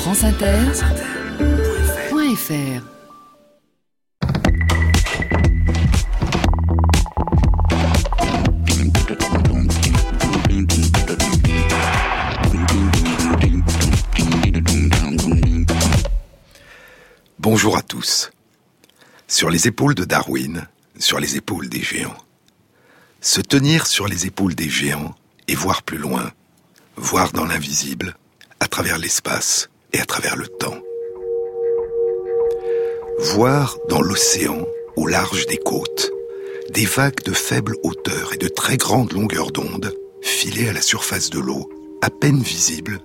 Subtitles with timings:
[0.00, 2.82] franceinter.fr
[17.38, 18.30] Bonjour à tous.
[19.28, 20.66] Sur les épaules de Darwin,
[20.98, 22.16] sur les épaules des géants.
[23.20, 25.14] Se tenir sur les épaules des géants
[25.46, 26.32] et voir plus loin,
[26.96, 28.16] voir dans l'invisible,
[28.60, 30.78] à travers l'espace et à travers le temps.
[33.34, 34.64] Voir dans l'océan,
[34.96, 36.10] au large des côtes,
[36.72, 41.30] des vagues de faible hauteur et de très grande longueur d'onde filer à la surface
[41.30, 41.68] de l'eau,
[42.02, 43.00] à peine visibles,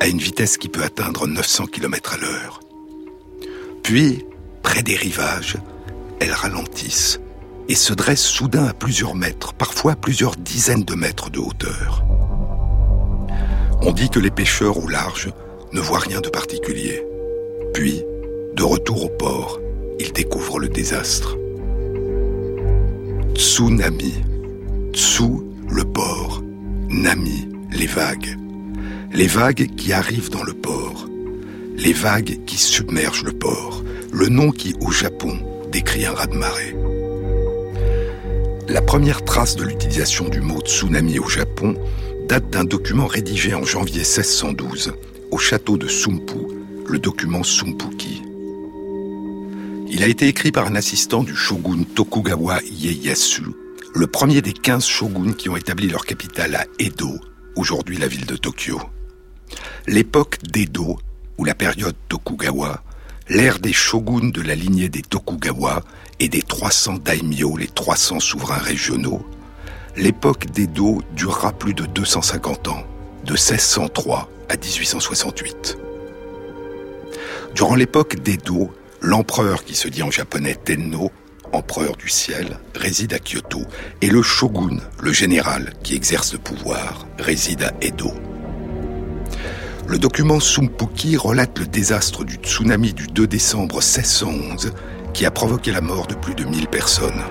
[0.00, 2.60] à une vitesse qui peut atteindre 900 km à l'heure.
[3.82, 4.24] Puis,
[4.62, 5.56] près des rivages,
[6.20, 7.20] elles ralentissent
[7.68, 12.04] et se dressent soudain à plusieurs mètres, parfois à plusieurs dizaines de mètres de hauteur.
[13.82, 15.30] On dit que les pêcheurs au large
[15.72, 17.04] ne voient rien de particulier.
[17.74, 18.02] Puis,
[18.54, 19.60] de retour au port,
[19.98, 21.36] ils découvrent le désastre.
[23.34, 24.14] Tsunami.
[24.92, 25.24] Tsu,
[25.70, 26.42] le port.
[26.88, 28.36] Nami, les vagues.
[29.12, 31.06] Les vagues qui arrivent dans le port
[31.80, 35.38] les vagues qui submergent le port, le nom qui, au Japon,
[35.72, 36.76] décrit un raz-de-marée.
[38.68, 41.74] La première trace de l'utilisation du mot tsunami au Japon
[42.28, 44.92] date d'un document rédigé en janvier 1612
[45.30, 46.38] au château de Sumpu,
[46.86, 48.22] le document Sumpuki.
[49.88, 53.44] Il a été écrit par un assistant du shogun Tokugawa Ieyasu,
[53.94, 57.18] le premier des 15 shoguns qui ont établi leur capitale à Edo,
[57.56, 58.80] aujourd'hui la ville de Tokyo.
[59.86, 60.98] L'époque d'Edo
[61.38, 62.82] ou la période Tokugawa,
[63.28, 65.82] l'ère des shoguns de la lignée des Tokugawa
[66.20, 69.24] et des 300 daimyo, les 300 souverains régionaux,
[69.96, 72.84] l'époque d'Edo durera plus de 250 ans,
[73.24, 75.78] de 1603 à 1868.
[77.54, 81.10] Durant l'époque d'Edo, l'empereur qui se dit en japonais Tenno,
[81.52, 83.62] empereur du ciel, réside à Kyoto,
[84.00, 88.12] et le shogun, le général qui exerce le pouvoir, réside à Edo.
[89.88, 94.72] Le document Sumpuki relate le désastre du tsunami du 2 décembre 1611
[95.12, 97.24] qui a provoqué la mort de plus de 1000 personnes.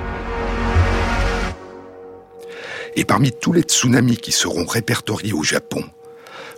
[2.96, 5.84] Et parmi tous les tsunamis qui seront répertoriés au Japon,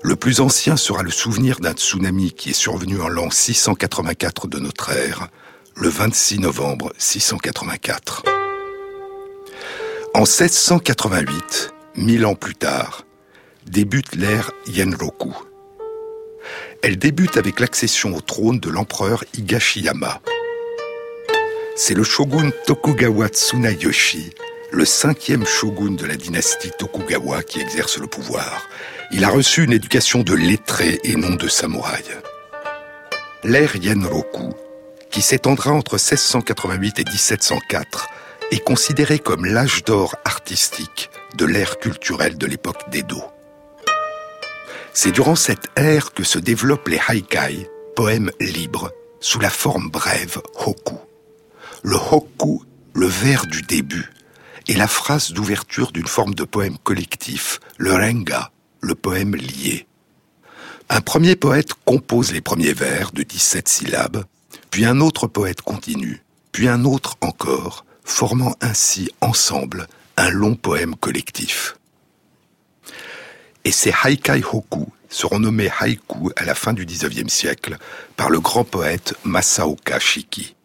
[0.01, 4.59] le plus ancien sera le souvenir d'un tsunami qui est survenu en l'an 684 de
[4.59, 5.27] notre ère,
[5.75, 8.23] le 26 novembre 684.
[10.13, 13.05] En 1688, mille ans plus tard,
[13.67, 15.35] débute l'ère Yenroku,
[16.81, 20.19] elle débute avec l'accession au trône de l'empereur Higashiyama.
[21.75, 24.31] C'est le shogun Tokugawa Tsunayoshi,
[24.71, 28.67] le cinquième shogun de la dynastie Tokugawa qui exerce le pouvoir.
[29.11, 32.03] Il a reçu une éducation de lettré et non de samouraï.
[33.43, 34.53] L'ère Yenroku,
[35.09, 38.07] qui s'étendra entre 1688 et 1704,
[38.51, 43.21] est considérée comme l'âge d'or artistique de l'ère culturelle de l'époque d'Edo.
[44.93, 50.41] C'est durant cette ère que se développent les haikai, poèmes libres, sous la forme brève
[50.65, 50.95] hoku.
[51.83, 54.09] Le hoku, le vers du début,
[54.71, 59.85] est la phrase d'ouverture d'une forme de poème collectif, le renga, le poème lié.
[60.87, 64.23] Un premier poète compose les premiers vers de 17 syllabes,
[64.69, 66.23] puis un autre poète continue,
[66.53, 71.75] puis un autre encore, formant ainsi ensemble un long poème collectif.
[73.65, 77.77] Et ces haikai hoku seront nommés haïku à la fin du XIXe siècle
[78.15, 80.55] par le grand poète Masaoka Shiki.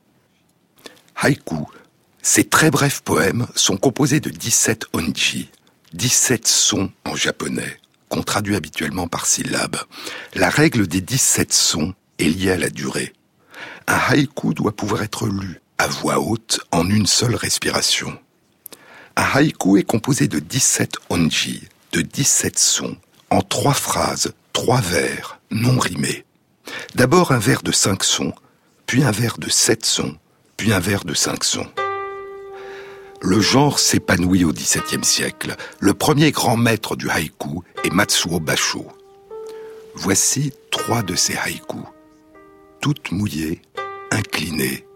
[1.17, 1.67] Haïku,
[2.29, 5.49] ces très brefs poèmes sont composés de 17 onji,
[5.93, 7.79] 17 sons en japonais,
[8.09, 9.77] qu'on traduit habituellement par syllabes.
[10.35, 13.13] La règle des 17 sons est liée à la durée.
[13.87, 18.19] Un haïku doit pouvoir être lu à voix haute en une seule respiration.
[19.15, 22.97] Un haïku est composé de 17 onji, de 17 sons
[23.31, 26.25] en trois phrases, trois vers non rimés.
[26.97, 28.35] D'abord un vers de cinq sons,
[28.85, 30.17] puis un vers de sept sons,
[30.57, 31.69] puis un vers de cinq sons.
[33.29, 35.57] Le genre s'épanouit au XVIIe siècle.
[35.81, 38.87] Le premier grand maître du haïku est Matsuo Basho.
[39.97, 41.89] Voici trois de ces haïkus.
[42.81, 43.63] Toutes mouillées,
[44.13, 44.87] inclinées,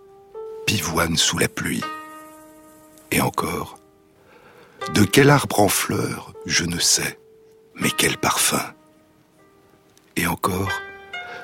[0.65, 1.83] pivoine sous la pluie.
[3.11, 3.81] Et encore,
[4.95, 7.19] de quel arbre en fleurs, je ne sais.
[7.75, 8.63] Mais quel parfum
[10.15, 10.71] Et encore,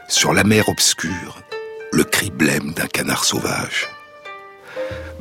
[0.06, 1.42] sur la mer obscure,
[1.90, 3.88] le cri blême d'un canard sauvage.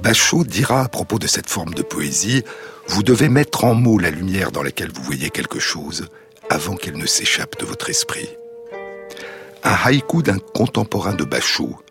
[0.06, 2.44] Bachot dira à propos de cette forme de poésie,
[2.88, 6.10] vous devez mettre en mots la lumière dans laquelle vous voyez quelque chose
[6.48, 8.30] avant qu'elle ne s'échappe de votre esprit.
[9.64, 11.82] Un haïku d'un contemporain de Basho,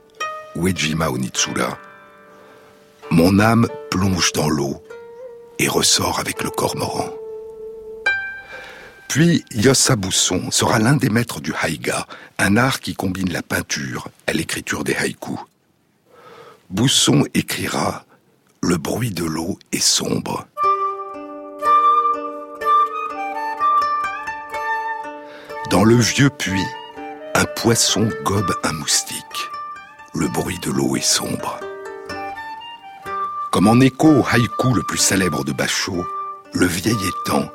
[0.55, 1.76] Uejima Onitsura.
[3.11, 4.81] Mon âme plonge dans l'eau
[5.58, 7.10] et ressort avec le cormoran.
[9.08, 12.06] Puis Yossa Bousson sera l'un des maîtres du haïga,
[12.38, 15.40] un art qui combine la peinture à l'écriture des haïkus.
[16.70, 18.03] Bousson écrira
[18.66, 20.46] Le bruit de l'eau est sombre.
[25.70, 26.64] Dans le vieux puits,
[27.34, 29.50] un poisson gobe un moustique.
[30.14, 31.61] Le bruit de l'eau est sombre.
[33.52, 36.06] Comme en écho au haïku le plus célèbre de Bachot,
[36.55, 37.50] le vieil étang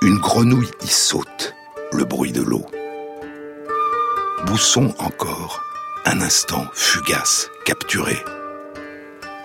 [0.00, 1.56] une grenouille y saute,
[1.90, 2.66] le bruit de l'eau.
[4.46, 5.60] Bousson encore,
[6.04, 8.22] un instant fugace, capturé.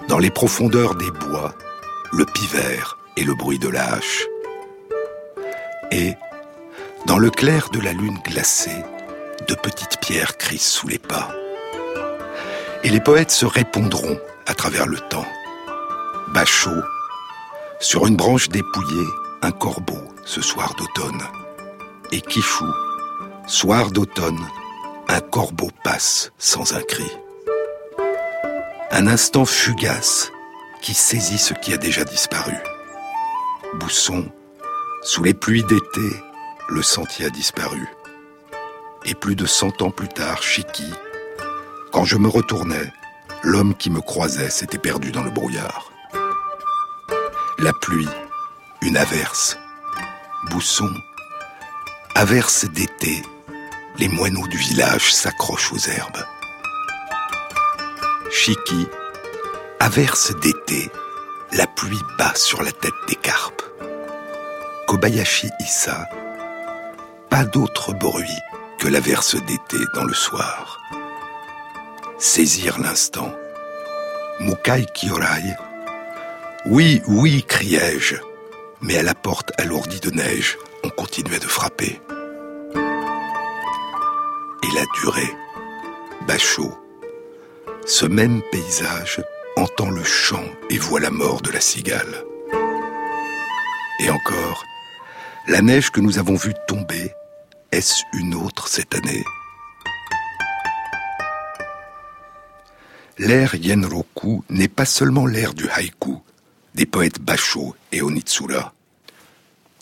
[0.08, 1.54] Dans les profondeurs des bois,
[2.14, 4.26] le pivert et le bruit de la hache.
[5.92, 6.14] Et,
[7.06, 8.84] dans le clair de la lune glacée,
[9.48, 11.30] de petites pierres crissent sous les pas.
[12.84, 15.26] Et les poètes se répondront à travers le temps.
[16.34, 16.82] Bachot,
[17.80, 19.08] sur une branche dépouillée,
[19.42, 21.24] un corbeau ce soir d'automne.
[22.12, 22.66] Et Kifou,
[23.48, 24.46] soir d'automne,
[25.10, 27.10] un corbeau passe sans un cri.
[28.89, 30.31] Un instant fugace
[30.81, 32.56] qui saisit ce qui a déjà disparu.
[33.75, 34.31] Bousson,
[35.04, 36.10] sous les pluies d'été,
[36.69, 37.86] le sentier a disparu.
[39.06, 40.89] Et plus de cent ans plus tard, Chiki,
[41.92, 42.94] quand je me retournais,
[43.44, 45.92] l'homme qui me croisait s'était perdu dans le brouillard.
[47.60, 48.10] La pluie,
[48.81, 49.57] une averse,
[50.50, 50.89] Bousson,
[52.16, 53.22] averse d'été,
[53.98, 56.24] les moineaux du village s'accrochent aux herbes.
[58.39, 58.88] Chiki,
[59.80, 60.92] averse d'été,
[61.54, 63.63] la pluie bat sur la tête des carpes.
[64.88, 66.07] Kobayashi Issa,
[67.30, 68.42] pas d'autre bruit
[68.78, 70.80] que l'averse d'été dans le soir.
[72.19, 73.34] Saisir l'instant.
[74.39, 75.56] Mukai Kyorai.
[76.68, 78.18] Oui, oui, criai-je
[78.81, 82.00] mais à la porte alourdie de neige, on continuait de frapper.
[84.63, 85.34] Et la durée,
[86.28, 86.78] Bachot,
[87.88, 89.24] ce même paysage
[89.56, 92.25] entend le chant et voit la mort de la cigale.
[94.01, 94.66] Et encore,
[95.48, 97.13] la neige que nous avons vue tomber,
[97.72, 99.24] est-ce une autre cette année?
[103.18, 106.18] L'ère Yenroku n'est pas seulement l'ère du haïku,
[106.75, 108.74] des poètes Basho et Onitsura.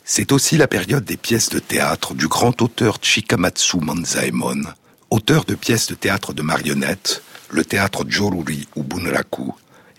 [0.04, 4.62] C'est aussi la période des pièces de théâtre du grand auteur Chikamatsu Manzaemon,
[5.10, 8.84] auteur de pièces de théâtre de marionnettes, le théâtre Joruri ou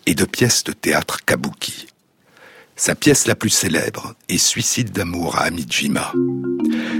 [0.05, 1.87] et de pièces de théâtre kabuki.
[2.75, 6.13] Sa pièce la plus célèbre est Suicide d'amour à Amijima.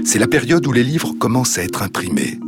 [0.04, 2.38] C'est la période où les livres commencent à être imprimés,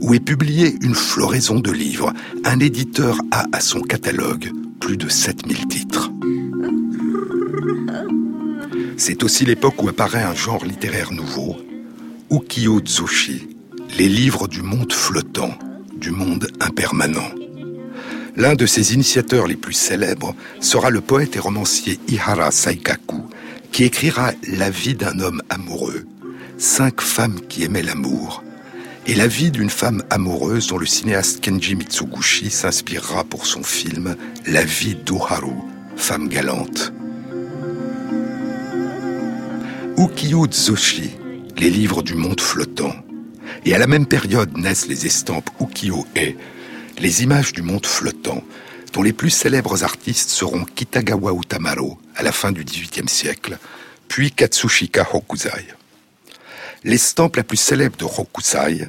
[0.00, 2.12] où est publiée une floraison de livres.
[2.44, 6.10] Un éditeur a à son catalogue plus de 7000 titres.
[8.96, 11.56] C'est aussi l'époque où apparaît un genre littéraire nouveau,
[12.30, 13.48] ukiyo-zoshi,
[13.98, 15.58] les livres du monde flottant,
[15.96, 17.30] du monde impermanent.
[18.36, 23.22] L'un de ses initiateurs les plus célèbres sera le poète et romancier Ihara Saikaku,
[23.72, 26.04] qui écrira La vie d'un homme amoureux,
[26.58, 28.44] cinq femmes qui aimaient l'amour,
[29.06, 34.16] et la vie d'une femme amoureuse dont le cinéaste Kenji Mitsuguchi s'inspirera pour son film
[34.46, 35.54] La vie d'Oharu,
[35.96, 36.92] femme galante.
[39.96, 41.12] Ukiyo Zoshi,
[41.56, 42.94] les livres du monde flottant.
[43.64, 46.34] Et à la même période naissent les estampes Ukiyo-e,
[46.98, 48.42] les images du monde flottant,
[48.92, 53.58] dont les plus célèbres artistes seront Kitagawa Utamaro à la fin du XVIIIe siècle,
[54.08, 55.66] puis Katsushika Hokusai.
[56.84, 58.88] L'estampe la plus célèbre de Hokusai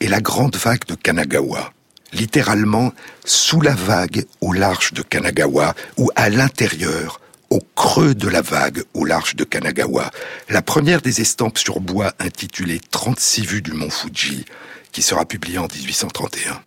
[0.00, 1.72] est la grande vague de Kanagawa,
[2.12, 2.92] littéralement
[3.24, 8.82] sous la vague au large de Kanagawa ou à l'intérieur au creux de la vague
[8.94, 10.10] au large de Kanagawa,
[10.48, 14.46] la première des estampes sur bois intitulée 36 vues du mont Fuji,
[14.90, 16.62] qui sera publiée en 1831.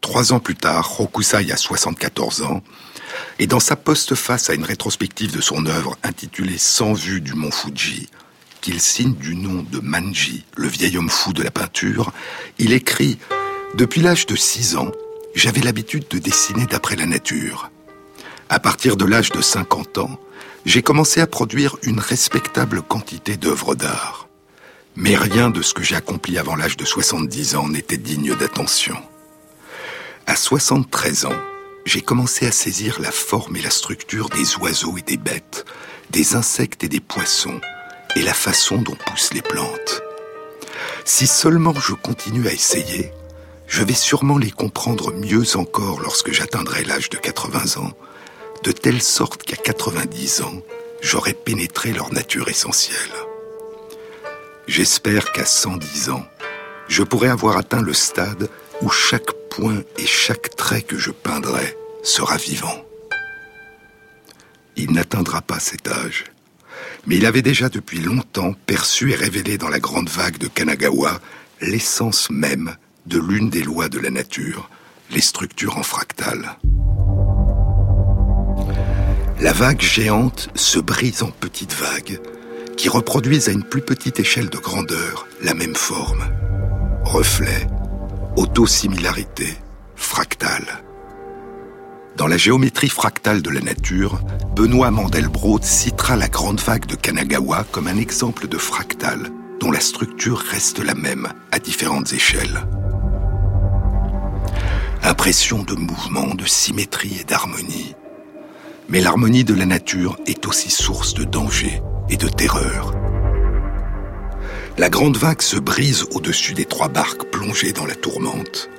[0.00, 2.62] Trois ans plus tard, Hokusai a 74 ans,
[3.38, 7.50] et dans sa postface à une rétrospective de son œuvre intitulée 100 vues du mont
[7.50, 8.08] Fuji,
[8.60, 12.12] qu'il signe du nom de Manji, le vieil homme fou de la peinture,
[12.58, 13.18] il écrit
[13.74, 14.90] Depuis l'âge de 6 ans,
[15.34, 17.70] j'avais l'habitude de dessiner d'après la nature.
[18.48, 20.18] À partir de l'âge de 50 ans,
[20.66, 24.28] j'ai commencé à produire une respectable quantité d'œuvres d'art.
[24.96, 28.96] Mais rien de ce que j'ai accompli avant l'âge de 70 ans n'était digne d'attention.
[30.26, 31.40] À 73 ans,
[31.84, 35.64] j'ai commencé à saisir la forme et la structure des oiseaux et des bêtes,
[36.10, 37.60] des insectes et des poissons,
[38.16, 40.02] et la façon dont poussent les plantes.
[41.04, 43.12] Si seulement je continue à essayer,
[43.72, 47.92] Je vais sûrement les comprendre mieux encore lorsque j'atteindrai l'âge de 80 ans,
[48.64, 50.60] de telle sorte qu'à 90 ans,
[51.00, 52.96] j'aurai pénétré leur nature essentielle.
[54.66, 56.26] J'espère qu'à 110 ans,
[56.88, 58.50] je pourrai avoir atteint le stade
[58.82, 59.30] où chaque
[59.98, 62.84] et chaque trait que je peindrai sera vivant.
[64.76, 66.24] Il n'atteindra pas cet âge,
[67.06, 71.20] mais il avait déjà depuis longtemps perçu et révélé dans la grande vague de Kanagawa
[71.60, 72.74] l'essence même
[73.06, 74.70] de l'une des lois de la nature,
[75.10, 76.56] les structures en fractales.
[79.40, 82.20] La vague géante se brise en petites vagues
[82.76, 86.24] qui reproduisent à une plus petite échelle de grandeur la même forme.
[87.04, 87.66] Reflet,
[88.40, 89.54] autosimilarité,
[89.96, 90.82] fractale.
[92.16, 94.18] Dans la géométrie fractale de la nature,
[94.56, 99.28] Benoît Mandelbrot citera la grande vague de Kanagawa comme un exemple de fractale
[99.60, 102.62] dont la structure reste la même à différentes échelles.
[105.02, 107.94] Impression de mouvement, de symétrie et d'harmonie.
[108.88, 112.94] Mais l'harmonie de la nature est aussi source de danger et de terreur.
[114.80, 118.70] La grande vague se brise au-dessus des trois barques plongées dans la tourmente.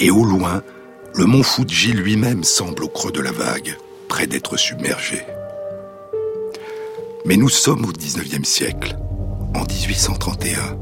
[0.00, 0.64] Et au loin,
[1.14, 3.76] le mont Fuji lui-même semble au creux de la vague,
[4.08, 5.22] près d'être submergé.
[7.26, 8.98] Mais nous sommes au XIXe siècle,
[9.54, 10.78] en 1831,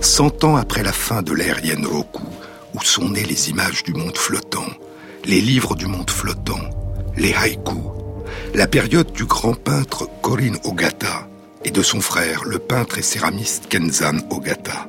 [0.00, 2.22] cent ans après la fin de l'ère Yenroku,
[2.72, 4.70] où sont nées les images du monde flottant,
[5.26, 6.62] les livres du monde flottant,
[7.18, 7.92] les haïkus,
[8.54, 11.28] la période du grand peintre Korin Ogata
[11.64, 14.88] et de son frère, le peintre et céramiste Kenzan Ogata.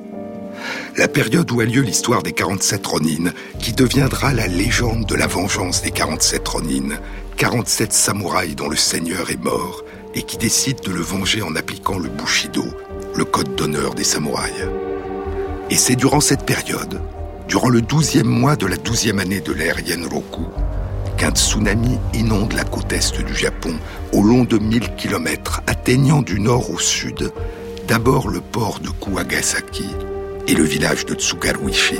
[0.96, 5.26] La période où a lieu l'histoire des 47 Ronin, qui deviendra la légende de la
[5.26, 6.96] vengeance des 47 Ronin,
[7.36, 11.98] 47 samouraïs dont le seigneur est mort et qui décident de le venger en appliquant
[11.98, 12.64] le Bushido,
[13.16, 14.68] le code d'honneur des samouraïs.
[15.70, 17.00] Et c'est durant cette période,
[17.48, 20.46] durant le douzième mois de la douzième année de l'ère Yenroku,
[21.24, 23.72] qu'un tsunami inonde la côte est du Japon
[24.12, 27.32] au long de 1000 kilomètres, atteignant du nord au sud
[27.88, 29.86] d'abord le port de Kuwagasaki
[30.46, 31.98] et le village de Tsugaruishi,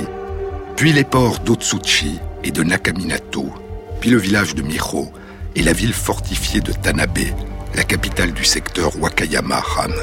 [0.75, 3.49] puis les ports d'Otsuchi et de Nakaminato,
[3.99, 5.07] puis le village de Miho
[5.55, 7.17] et la ville fortifiée de Tanabe,
[7.73, 9.93] la capitale du secteur Wakayama-Han.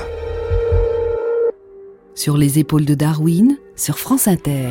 [2.17, 4.71] Sur les épaules de Darwin, sur France Inter.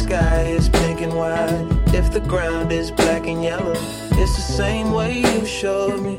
[0.00, 3.74] Sky is pink and white, if the ground is black and yellow,
[4.20, 6.16] it's the same way you showed me.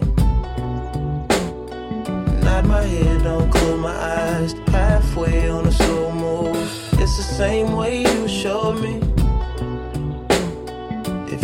[2.44, 4.54] Nod my head, don't close my eyes.
[4.68, 6.56] Halfway on a slow move.
[7.02, 9.11] It's the same way you showed me.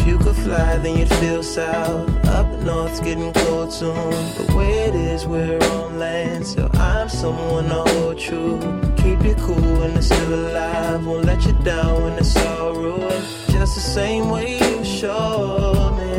[0.07, 2.07] You could fly, then you'd feel south.
[2.27, 4.11] Up north's getting cold soon.
[4.37, 6.47] The way it is, we're on land.
[6.47, 8.57] So I'm someone to hold true.
[8.95, 11.05] Keep you cool when it's still alive.
[11.05, 13.25] Won't let you down when it's all ruined.
[13.49, 16.15] Just the same way you showed me.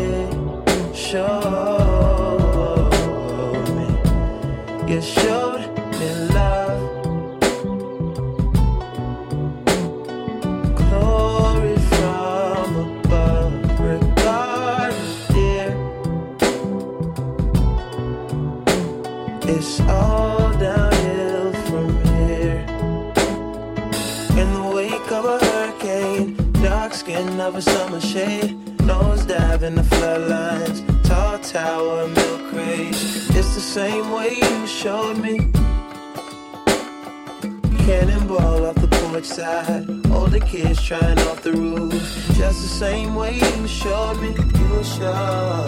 [0.95, 2.11] Showed
[3.77, 4.93] me.
[4.93, 5.48] You showed
[40.49, 41.93] kids trying off the roof.
[42.35, 44.29] Just the same way you showed me.
[44.31, 45.67] You were showed.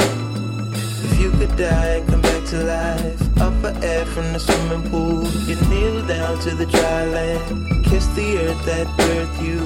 [1.05, 4.91] If you could die and come back to life, up for air from the swimming
[4.91, 9.61] pool, you kneel down to the dry land, kiss the earth that birthed you,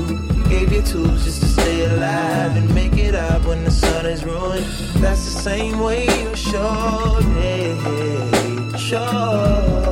[0.49, 4.25] gave you tools just to stay alive and make it up when the sun is
[4.25, 4.66] ruined.
[4.97, 7.78] That's the same way you showed me,
[8.76, 9.85] showed,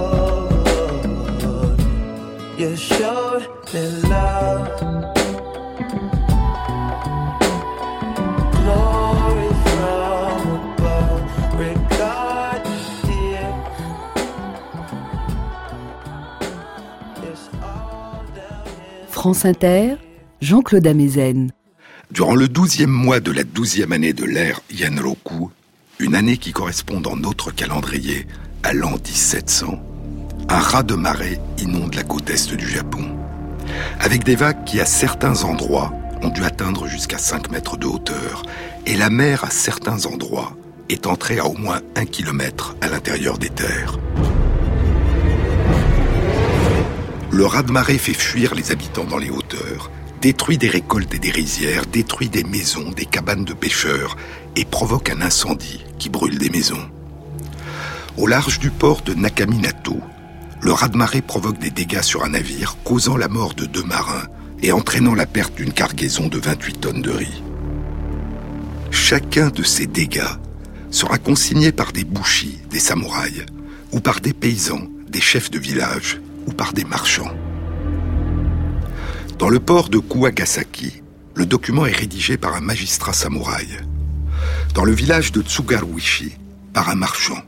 [2.59, 4.92] you showed me love.
[19.23, 19.99] France Inter,
[20.41, 21.52] Jean-Claude Amezen.
[22.11, 25.52] Durant le douzième mois de la douzième année de l'ère Yanroku,
[26.00, 28.26] une année qui correspond dans notre calendrier
[28.64, 29.81] à l'an 1700,
[30.49, 33.17] un raz de marée inonde la côte est du Japon,
[34.00, 38.43] avec des vagues qui, à certains endroits, ont dû atteindre jusqu'à 5 mètres de hauteur,
[38.87, 40.57] et la mer, à certains endroits,
[40.88, 44.00] est entrée à au moins un kilomètre à l'intérieur des terres.
[47.33, 51.87] Le raz-de-marée fait fuir les habitants dans les hauteurs, détruit des récoltes et des rizières,
[51.87, 54.19] détruit des maisons, des cabanes de pêcheurs
[54.55, 56.91] et provoque un incendie qui brûle des maisons.
[58.19, 59.99] Au large du port de Nakaminato,
[60.61, 64.27] le raz-de-marée provoque des dégâts sur un navire, causant la mort de deux marins
[64.61, 67.43] et entraînant la perte d'une cargaison de 28 tonnes de riz.
[68.91, 70.37] Chacun de ces dégâts
[70.91, 73.47] sera consigné par des bouchis, des samouraïs,
[73.91, 77.33] ou par des paysans, des chefs de village, ou par des marchands.
[79.39, 81.03] Dans le port de Kuwagasaki,
[81.35, 83.67] le document est rédigé par un magistrat samouraï.
[84.75, 86.37] Dans le village de Tsugaruishi,
[86.73, 87.43] par un marchand.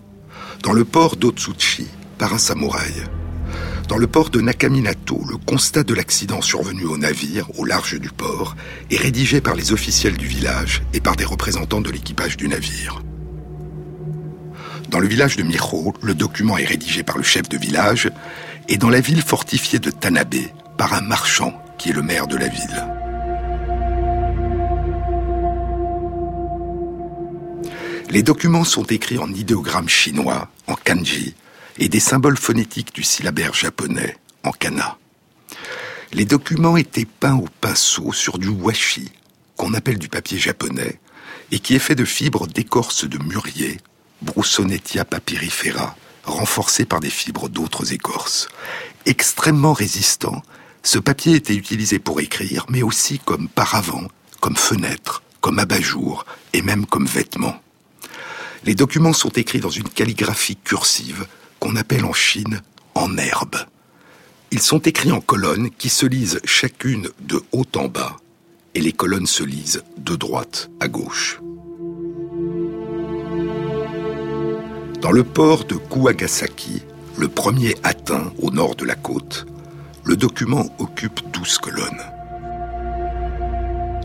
[0.63, 1.87] Dans le port d'Otsuchi,
[2.19, 3.05] par un samouraï.
[3.89, 8.09] Dans le port de Nakaminato, le constat de l'accident survenu au navire, au large du
[8.09, 8.57] port,
[8.91, 13.03] est rédigé par les officiels du village et par des représentants de l'équipage du navire.
[14.89, 18.11] Dans le village de Miho, le document est rédigé par le chef de village,
[18.69, 20.35] et dans la ville fortifiée de Tanabe,
[20.77, 22.85] par un marchand qui est le maire de la ville.
[28.11, 31.35] Les documents sont écrits en idéogramme chinois, en kanji,
[31.79, 34.99] et des symboles phonétiques du syllabaire japonais en kana.
[36.13, 39.11] Les documents étaient peints au pinceau sur du washi,
[39.57, 41.01] qu'on appelle du papier japonais,
[41.51, 43.81] et qui est fait de fibres d'écorce de mûrier,
[44.23, 48.49] Broussonetia papyrifera, renforcé par des fibres d'autres écorces.
[49.07, 50.43] Extrêmement résistant,
[50.83, 54.09] ce papier était utilisé pour écrire, mais aussi comme paravent,
[54.41, 57.61] comme fenêtre, comme abat-jour et même comme vêtement.
[58.65, 61.27] Les documents sont écrits dans une calligraphie cursive
[61.61, 62.63] qu'on appelle en Chine
[62.95, 63.57] en herbe.
[64.51, 68.17] Ils sont écrits en colonnes qui se lisent chacune de haut en bas,
[68.75, 71.41] et les colonnes se lisent de droite à gauche.
[75.05, 76.81] Dans le port de Kuwagasaki,
[77.19, 79.45] le premier atteint au nord de la côte,
[80.03, 82.01] le document occupe douze colonnes.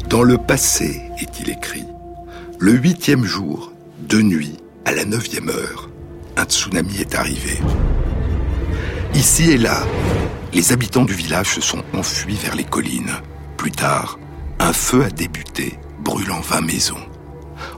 [0.10, 1.86] Dans le passé, est-il écrit,
[2.58, 3.72] le huitième jour,
[4.10, 5.90] de nuit, à la neuvième heure,
[6.36, 7.62] un tsunami est arrivé.
[9.14, 9.88] Ici et là,
[10.52, 13.14] les habitants du village se sont enfuis vers les collines.
[13.56, 14.20] Plus tard,
[14.60, 17.08] un feu a débuté, brûlant 20 maisons.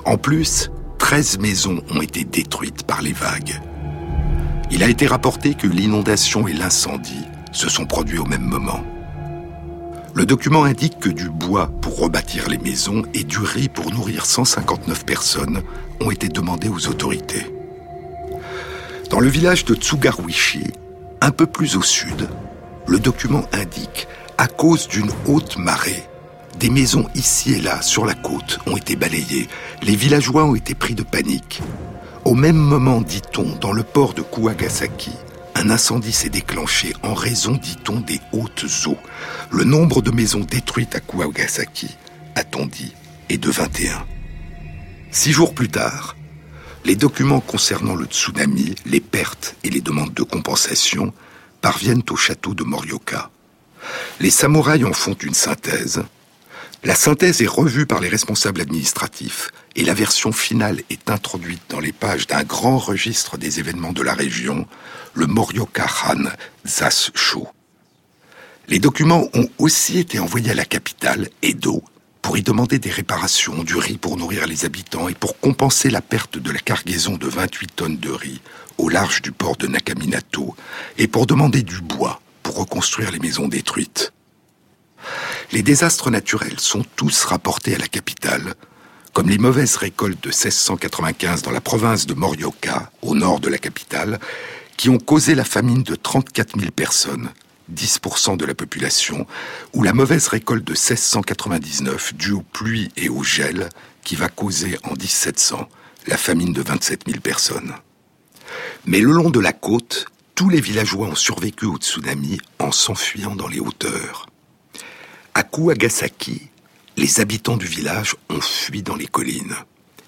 [0.06, 0.72] En plus,
[1.12, 3.60] 13 maisons ont été détruites par les vagues.
[4.72, 8.82] Il a été rapporté que l'inondation et l'incendie se sont produits au même moment.
[10.14, 14.26] Le document indique que du bois pour rebâtir les maisons et du riz pour nourrir
[14.26, 15.64] 159 personnes
[16.00, 17.46] ont été demandés aux autorités.
[19.10, 20.64] Dans le village de Tsugaruishi,
[21.20, 22.30] un peu plus au sud,
[22.88, 26.06] le document indique, à cause d'une haute marée,
[26.62, 29.48] des maisons ici et là sur la côte ont été balayées.
[29.82, 31.60] Les villageois ont été pris de panique.
[32.24, 35.12] Au même moment, dit-on, dans le port de Kuwagasaki,
[35.56, 38.98] un incendie s'est déclenché en raison, dit-on, des hautes eaux.
[39.50, 41.98] Le nombre de maisons détruites à Kuwagasaki,
[42.36, 42.94] a-t-on dit,
[43.30, 44.06] est de 21.
[45.10, 46.16] Six jours plus tard,
[46.86, 51.12] les documents concernant le tsunami, les pertes et les demandes de compensation
[51.60, 53.32] parviennent au château de Morioka.
[54.20, 56.04] Les samouraïs en font une synthèse.
[56.84, 61.80] La synthèse est revue par les responsables administratifs et la version finale est introduite dans
[61.80, 64.66] les pages d'un grand registre des événements de la région,
[65.14, 66.24] le Morioka Han
[66.66, 67.48] Zasho.
[68.68, 71.84] Les documents ont aussi été envoyés à la capitale, Edo,
[72.24, 76.02] pour y demander des réparations, du riz pour nourrir les habitants et pour compenser la
[76.02, 78.42] perte de la cargaison de 28 tonnes de riz
[78.80, 80.56] au large du port de Nakaminato
[80.98, 84.14] et pour demander du bois pour reconstruire les maisons détruites.
[85.54, 88.54] Les désastres naturels sont tous rapportés à la capitale,
[89.12, 93.58] comme les mauvaises récoltes de 1695 dans la province de Morioka, au nord de la
[93.58, 94.22] capitale,
[94.78, 97.32] qui ont causé la famine de 34 000 personnes
[97.74, 99.28] 10% de la population,
[99.74, 103.70] ou la mauvaise récolte de 1699 due aux pluies et au gel
[104.04, 105.68] qui va causer en 1700
[106.08, 107.74] la famine de 27 000 personnes.
[108.86, 113.36] Mais le long de la côte, tous les villageois ont survécu au tsunami en s'enfuyant
[113.36, 114.31] dans les hauteurs.
[115.34, 116.50] À Kuwagasaki,
[116.98, 119.56] les habitants du village ont fui dans les collines.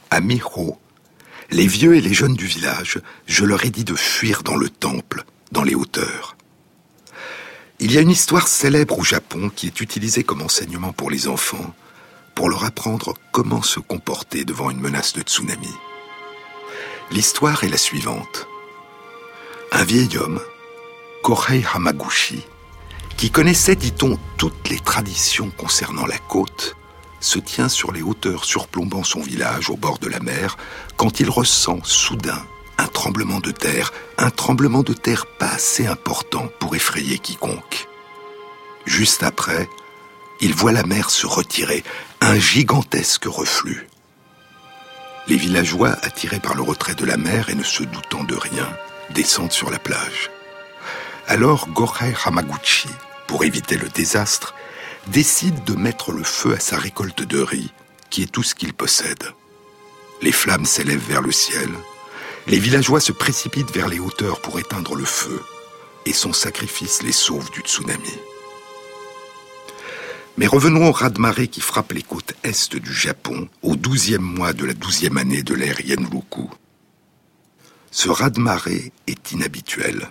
[0.09, 0.77] À Miho,
[1.49, 4.69] les vieux et les jeunes du village, je leur ai dit de fuir dans le
[4.69, 6.35] temple, dans les hauteurs.
[7.79, 11.29] Il y a une histoire célèbre au Japon qui est utilisée comme enseignement pour les
[11.29, 11.73] enfants,
[12.35, 15.73] pour leur apprendre comment se comporter devant une menace de tsunami.
[17.11, 18.47] L'histoire est la suivante.
[19.71, 20.41] Un vieil homme,
[21.23, 22.43] Kohei Hamaguchi,
[23.17, 26.75] qui connaissait, dit-on, toutes les traditions concernant la côte,
[27.19, 30.57] se tient sur les hauteurs surplombant son village au bord de la mer
[30.97, 32.43] quand il ressent soudain
[32.77, 37.87] un tremblement de terre, un tremblement de terre pas assez important pour effrayer quiconque.
[38.85, 39.69] Juste après,
[40.41, 41.83] il voit la mer se retirer,
[42.19, 43.87] un gigantesque reflux.
[45.27, 48.67] Les villageois, attirés par le retrait de la mer et ne se doutant de rien,
[49.11, 50.29] descendent sur la plage.
[51.27, 52.89] Alors Gorhei Hamaguchi,
[53.27, 54.53] pour éviter le désastre,
[55.07, 57.71] décide de mettre le feu à sa récolte de riz,
[58.09, 59.23] qui est tout ce qu'il possède.
[60.21, 61.69] Les flammes s'élèvent vers le ciel,
[62.47, 65.41] les villageois se précipitent vers les hauteurs pour éteindre le feu,
[66.05, 68.13] et son sacrifice les sauve du tsunami.
[70.37, 74.65] Mais revenons au raz-de-marée qui frappe les côtes est du Japon au douzième mois de
[74.65, 76.49] la douzième année de l'ère Yenroku.
[77.91, 80.09] Ce raz-de-marée est inhabituel.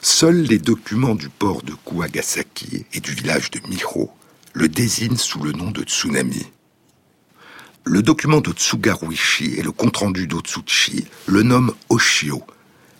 [0.00, 4.10] Seuls les documents du port de Kuagasaki et du village de Miho
[4.52, 6.46] le désignent sous le nom de tsunami.
[7.84, 12.42] Le document de Tsugaruishi et le compte-rendu d'Otsuchi le nomment Oshio,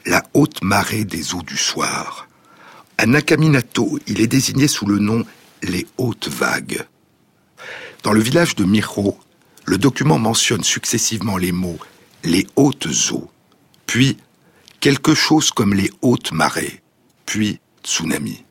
[0.05, 2.29] la haute marée des eaux du soir.
[2.99, 5.25] À Nakaminato, il est désigné sous le nom
[5.63, 6.85] les hautes vagues.
[8.03, 9.17] Dans le village de Miho,
[9.65, 11.79] le document mentionne successivement les mots
[12.25, 13.31] les hautes eaux,
[13.87, 14.17] puis
[14.85, 16.83] quelque chose comme les hautes marées,
[17.25, 18.45] puis tsunami.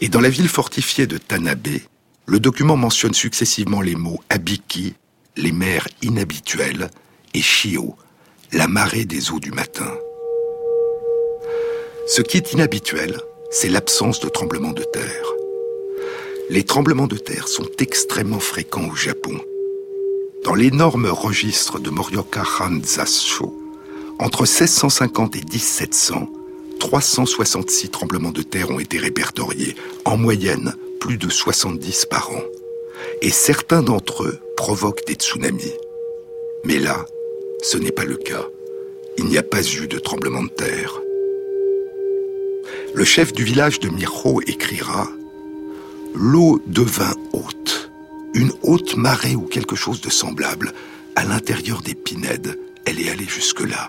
[0.00, 1.78] Et dans la ville fortifiée de Tanabe,
[2.26, 4.94] le document mentionne successivement les mots abiki,
[5.36, 6.90] les mers inhabituelles,
[7.34, 7.94] et shio,
[8.50, 9.94] la marée des eaux du matin.
[12.08, 13.20] Ce qui est inhabituel,
[13.52, 15.34] c'est l'absence de tremblements de terre
[16.50, 19.40] les tremblements de terre sont extrêmement fréquents au Japon.
[20.44, 23.63] Dans l'énorme registre de Morioka Hanzasho,
[24.18, 26.28] entre 1650 et 1700,
[26.78, 29.74] 366 tremblements de terre ont été répertoriés,
[30.04, 32.42] en moyenne plus de 70 par an.
[33.22, 35.74] Et certains d'entre eux provoquent des tsunamis.
[36.64, 37.04] Mais là,
[37.62, 38.44] ce n'est pas le cas.
[39.18, 41.00] Il n'y a pas eu de tremblement de terre.
[42.94, 45.08] Le chef du village de Miro écrira
[46.14, 47.90] l'eau devint haute,
[48.34, 50.72] une haute marée ou quelque chose de semblable.
[51.16, 53.88] À l'intérieur des pinèdes, elle est allée jusque-là.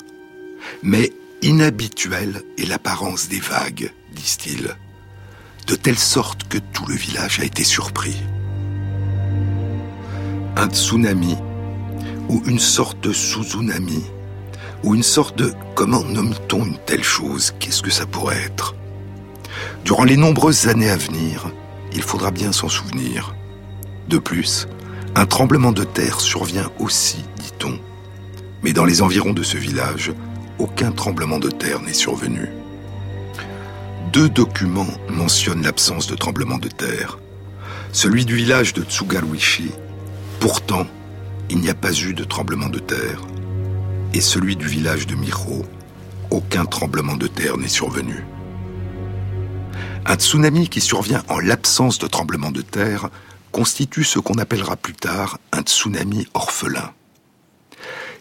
[0.84, 4.76] Mais inhabituelle est l'apparence des vagues, disent-ils,
[5.68, 8.18] de telle sorte que tout le village a été surpris.
[10.56, 11.36] Un tsunami,
[12.30, 14.04] ou une sorte de suzunami,
[14.84, 15.54] ou une sorte de...
[15.76, 18.76] Comment nomme-t-on une telle chose Qu'est-ce que ça pourrait être?
[19.84, 21.52] Durant les nombreuses années à venir,
[21.94, 23.36] il faudra bien s'en souvenir.
[24.08, 24.68] De plus,
[25.16, 27.80] un tremblement de terre survient aussi, dit-on.
[28.64, 30.12] Mais dans les environs de ce village,
[30.60, 32.50] aucun tremblement de terre n'est survenu.
[34.14, 37.18] Deux documents mentionnent l'absence de tremblement de terre.
[37.92, 39.72] Celui du village de Tsugaruishi,
[40.40, 40.88] pourtant,
[41.50, 43.22] il n'y a pas eu de tremblement de terre.
[44.14, 45.66] Et celui du village de Miro,
[46.32, 48.24] aucun tremblement de terre n'est survenu.
[50.06, 53.10] Un tsunami qui survient en l'absence de tremblement de terre
[53.52, 56.94] constitue ce qu'on appellera plus tard un tsunami orphelin.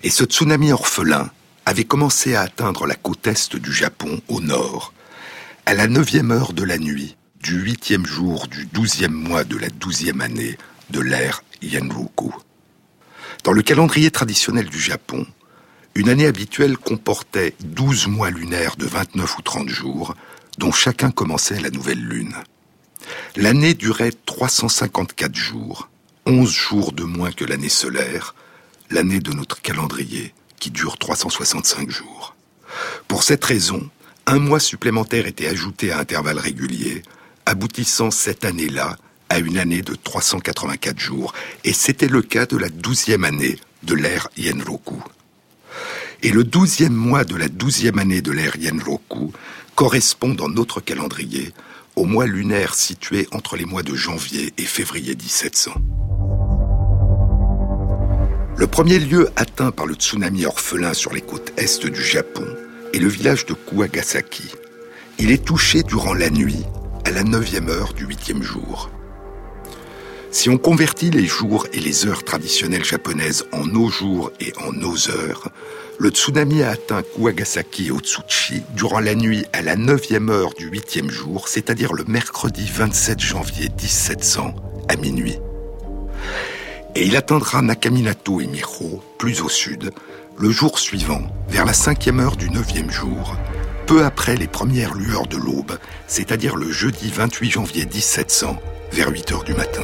[0.03, 1.31] Et ce tsunami orphelin
[1.67, 4.93] avait commencé à atteindre la côte est du Japon au nord,
[5.67, 9.69] à la neuvième heure de la nuit, du huitième jour du douzième mois de la
[9.69, 10.59] douzième année
[10.91, 12.35] de l'ère Yenroku.
[13.45, 15.27] Dans le calendrier traditionnel du Japon,
[15.95, 20.15] une année habituelle comportait douze mois lunaires de 29 ou 30 jours,
[20.59, 22.35] dont chacun commençait la nouvelle lune.
[23.37, 25.89] L'année durait 354 jours,
[26.27, 28.35] 11 jours de moins que l'année solaire,
[28.91, 30.33] l'année de notre calendrier,
[30.65, 32.35] qui dure 365 jours.
[33.07, 33.87] Pour cette raison,
[34.25, 37.03] un mois supplémentaire était ajouté à intervalles réguliers,
[37.45, 38.97] aboutissant cette année-là
[39.29, 43.95] à une année de 384 jours, et c'était le cas de la douzième année de
[43.95, 45.05] l'ère Yenroku.
[46.23, 49.35] Et le douzième mois de la douzième année de l'ère Yenroku
[49.75, 51.53] correspond dans notre calendrier
[51.95, 55.73] au mois lunaire situé entre les mois de janvier et février 1700.
[58.57, 62.47] Le premier lieu atteint par le tsunami orphelin sur les côtes est du Japon
[62.93, 64.55] est le village de Kuagasaki.
[65.19, 66.63] Il est touché durant la nuit,
[67.05, 68.91] à la neuvième heure du huitième jour.
[70.31, 74.73] Si on convertit les jours et les heures traditionnelles japonaises en nos jours et en
[74.73, 75.49] nos heures,
[75.99, 80.71] le tsunami a atteint Kuagasaki et Otsuchi durant la nuit à la 9e heure du
[80.71, 84.55] 8e jour, c'est-à-dire le mercredi 27 janvier 1700
[84.89, 85.39] à minuit.
[86.97, 89.91] Et il atteindra Nakaminato et Miro, plus au sud,
[90.39, 93.37] le jour suivant, vers la 5e heure du 9e jour,
[93.89, 95.77] peu après les premières lueurs de l'aube,
[96.07, 98.61] c'est-à-dire le jeudi 28 janvier 1700,
[98.93, 99.83] vers 8 heures du matin.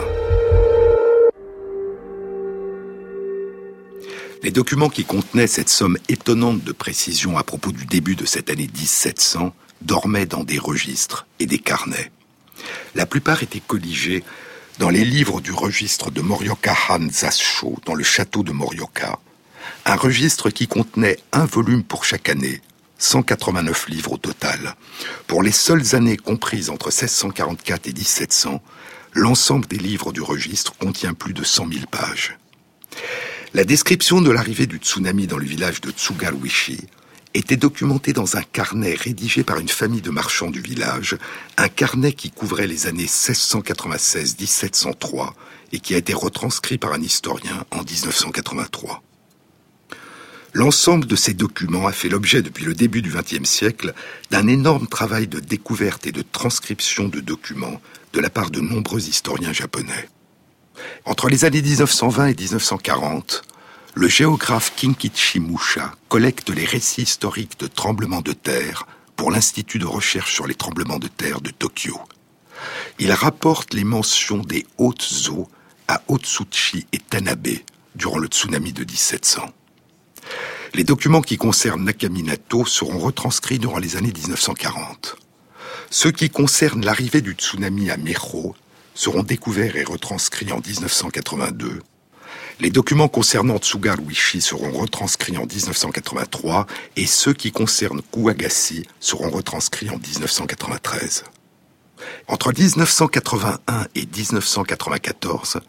[4.44, 8.50] Les documents qui contenaient cette somme étonnante de précision à propos du début de cette
[8.50, 12.12] année 1700 dormaient dans des registres et des carnets.
[12.94, 14.22] La plupart étaient colligés
[14.80, 19.18] dans les livres du registre de Morioka Han Zasho dans le château de Morioka,
[19.84, 22.62] un registre qui contenait un volume pour chaque année,
[22.96, 24.74] 189 livres au total.
[25.26, 28.62] Pour les seules années comprises entre 1644 et 1700,
[29.12, 32.38] l'ensemble des livres du registre contient plus de 100 000 pages.
[33.52, 36.86] La description de l'arrivée du tsunami dans le village de Tsugaruishi
[37.34, 41.16] était documentée dans un carnet rédigé par une famille de marchands du village,
[41.56, 45.32] un carnet qui couvrait les années 1696-1703
[45.72, 49.04] et qui a été retranscrit par un historien en 1983.
[50.52, 53.94] L'ensemble de ces documents a fait l'objet depuis le début du XXe siècle
[54.32, 57.80] d'un énorme travail de découverte et de transcription de documents
[58.12, 60.08] de la part de nombreux historiens japonais.
[61.04, 63.44] Entre les années 1920 et 1940,
[63.94, 69.86] le géographe Kinkichi Musha collecte les récits historiques de tremblements de terre pour l'Institut de
[69.86, 71.98] recherche sur les tremblements de terre de Tokyo.
[72.98, 75.48] Il rapporte les mentions des hautes eaux
[75.88, 77.48] à Otsuchi et Tanabe
[77.94, 79.50] durant le tsunami de 1700.
[80.74, 85.16] Les documents qui concernent Nakaminato seront retranscrits durant les années 1940.
[85.90, 88.54] Ceux qui concernent l'arrivée du tsunami à Meiro
[88.94, 91.82] seront découverts et retranscrits en 1982.
[92.60, 99.88] Les documents concernant Tsugaruishi seront retranscrits en 1983 et ceux qui concernent Kuwagasi seront retranscrits
[99.88, 101.24] en 1993.
[102.28, 105.60] Entre 1981 et 1994,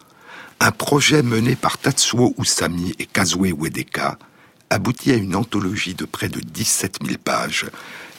[0.60, 4.20] un projet mené par Tatsuo Usami et Kazue Uedeka
[4.70, 7.68] aboutit à une anthologie de près de 17 000 pages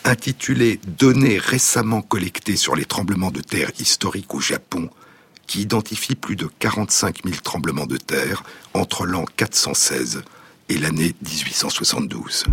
[0.04, 4.88] intitulée Données récemment collectées sur les tremblements de terre historiques au Japon
[5.52, 10.22] qui identifie plus de 45 000 tremblements de terre entre l'an 416
[10.70, 12.46] et l'année 1872.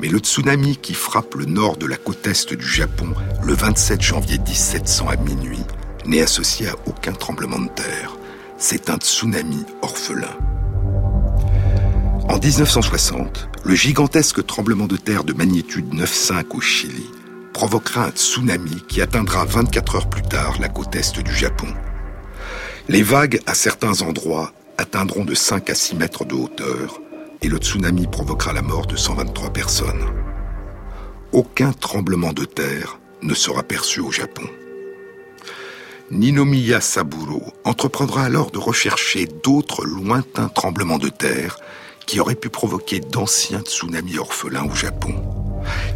[0.00, 4.00] Mais le tsunami qui frappe le nord de la côte est du Japon le 27
[4.00, 5.60] janvier 1700 à minuit
[6.06, 8.16] n'est associé à aucun tremblement de terre.
[8.56, 10.34] C'est un tsunami orphelin.
[12.26, 17.04] En 1960, le gigantesque tremblement de terre de magnitude 9,5 au Chili
[17.52, 21.68] provoquera un tsunami qui atteindra 24 heures plus tard la côte est du Japon.
[22.88, 27.00] Les vagues, à certains endroits, atteindront de 5 à 6 mètres de hauteur
[27.42, 30.04] et le tsunami provoquera la mort de 123 personnes.
[31.32, 34.44] Aucun tremblement de terre ne sera perçu au Japon.
[36.10, 41.56] Ninomiya Saburo entreprendra alors de rechercher d'autres lointains tremblements de terre
[42.06, 45.14] qui auraient pu provoquer d'anciens tsunamis orphelins au Japon.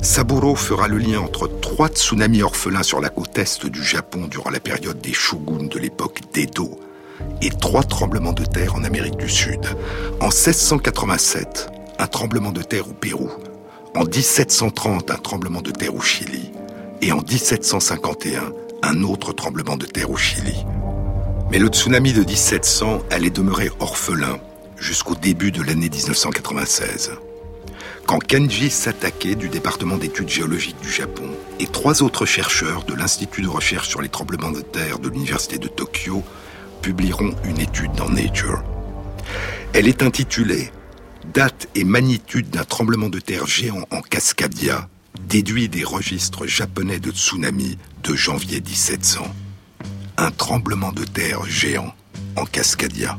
[0.03, 4.51] Saburo fera le lien entre trois tsunamis orphelins sur la côte est du Japon durant
[4.51, 6.79] la période des shoguns de l'époque d'Edo
[7.43, 9.65] et trois tremblements de terre en Amérique du Sud.
[10.21, 13.31] En 1687, un tremblement de terre au Pérou.
[13.97, 16.53] En 1730, un tremblement de terre au Chili.
[17.01, 20.65] Et en 1751, un autre tremblement de terre au Chili.
[21.51, 24.39] Mais le tsunami de 1700 allait demeurer orphelin
[24.77, 27.13] jusqu'au début de l'année 1996
[28.07, 33.43] quand Kenji Satake du département d'études géologiques du Japon et trois autres chercheurs de l'Institut
[33.43, 36.23] de recherche sur les tremblements de terre de l'Université de Tokyo
[36.83, 38.63] publieront une étude dans Nature.
[39.73, 40.71] Elle est intitulée
[41.33, 44.89] Date et magnitude d'un tremblement de terre géant en Cascadia,
[45.27, 49.25] déduit des registres japonais de tsunami de janvier 1700.
[50.19, 51.95] Un tremblement de terre géant
[52.37, 53.19] en Cascadia.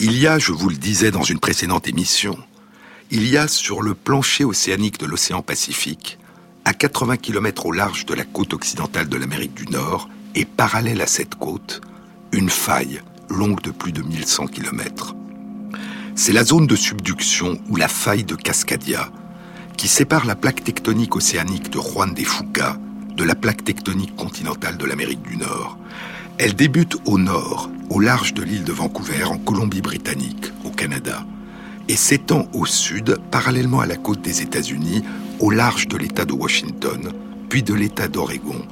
[0.00, 2.38] Il y a, je vous le disais dans une précédente émission,
[3.10, 6.18] il y a sur le plancher océanique de l'océan Pacifique,
[6.64, 11.02] à 80 km au large de la côte occidentale de l'Amérique du Nord et parallèle
[11.02, 11.82] à cette côte,
[12.32, 15.14] une faille longue de plus de 1100 km.
[16.14, 19.12] C'est la zone de subduction ou la faille de Cascadia
[19.76, 22.78] qui sépare la plaque tectonique océanique de Juan de Fuca
[23.14, 25.76] de la plaque tectonique continentale de l'Amérique du Nord.
[26.38, 31.24] Elle débute au nord, au large de l'île de Vancouver, en Colombie-Britannique, au Canada,
[31.88, 35.02] et s'étend au sud, parallèlement à la côte des États-Unis,
[35.40, 37.12] au large de l'État de Washington,
[37.48, 38.62] puis de l'État d'Oregon,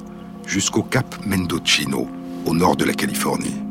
[0.45, 2.07] jusqu'au cap Mendocino,
[2.45, 3.61] au nord de la Californie.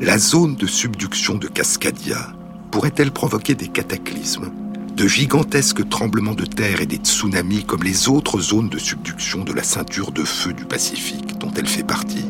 [0.00, 2.32] La zone de subduction de Cascadia
[2.70, 4.50] pourrait-elle provoquer des cataclysmes
[4.96, 9.52] de gigantesques tremblements de terre et des tsunamis comme les autres zones de subduction de
[9.54, 12.26] la ceinture de feu du Pacifique dont elle fait partie?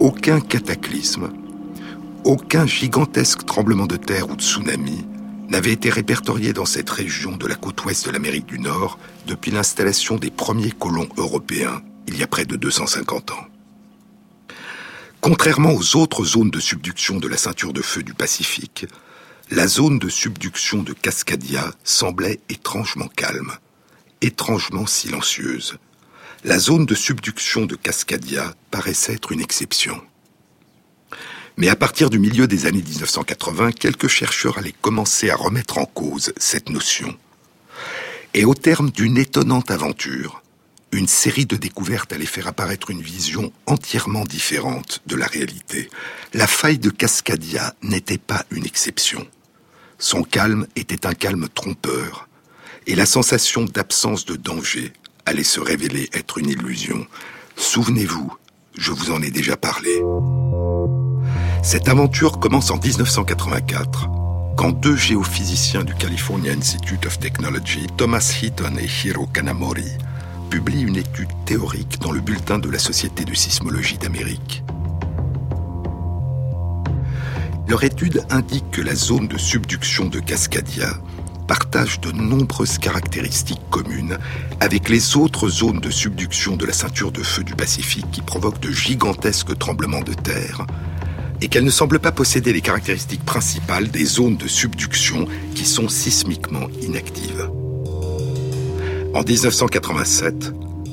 [0.00, 1.32] Aucun cataclysme,
[2.24, 5.04] aucun gigantesque tremblement de terre ou tsunami
[5.48, 9.50] n'avait été répertorié dans cette région de la côte ouest de l'Amérique du Nord depuis
[9.50, 13.46] l'installation des premiers colons européens il y a près de 250 ans.
[15.20, 18.86] Contrairement aux autres zones de subduction de la ceinture de feu du Pacifique,
[19.50, 23.52] la zone de subduction de Cascadia semblait étrangement calme,
[24.20, 25.76] étrangement silencieuse.
[26.44, 30.00] La zone de subduction de Cascadia paraissait être une exception.
[31.56, 35.84] Mais à partir du milieu des années 1980, quelques chercheurs allaient commencer à remettre en
[35.84, 37.12] cause cette notion.
[38.34, 40.44] Et au terme d'une étonnante aventure,
[40.92, 45.90] une série de découvertes allait faire apparaître une vision entièrement différente de la réalité.
[46.34, 49.26] La faille de Cascadia n'était pas une exception.
[49.98, 52.28] Son calme était un calme trompeur,
[52.86, 54.92] et la sensation d'absence de danger
[55.28, 57.06] allait se révéler être une illusion.
[57.54, 58.32] Souvenez-vous,
[58.78, 59.90] je vous en ai déjà parlé.
[61.62, 64.08] Cette aventure commence en 1984,
[64.56, 69.90] quand deux géophysiciens du California Institute of Technology, Thomas Heaton et Hiro Kanamori,
[70.48, 74.64] publient une étude théorique dans le bulletin de la Société de sismologie d'Amérique.
[77.68, 80.88] Leur étude indique que la zone de subduction de Cascadia
[81.48, 84.18] partage de nombreuses caractéristiques communes
[84.60, 88.60] avec les autres zones de subduction de la ceinture de feu du Pacifique qui provoquent
[88.60, 90.66] de gigantesques tremblements de terre
[91.40, 95.88] et qu'elle ne semble pas posséder les caractéristiques principales des zones de subduction qui sont
[95.88, 97.50] sismiquement inactives.
[99.14, 100.52] En 1987,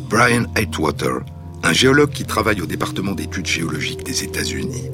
[0.10, 1.20] Brian Atwater,
[1.64, 4.90] un géologue qui travaille au département d'études géologiques des États-Unis,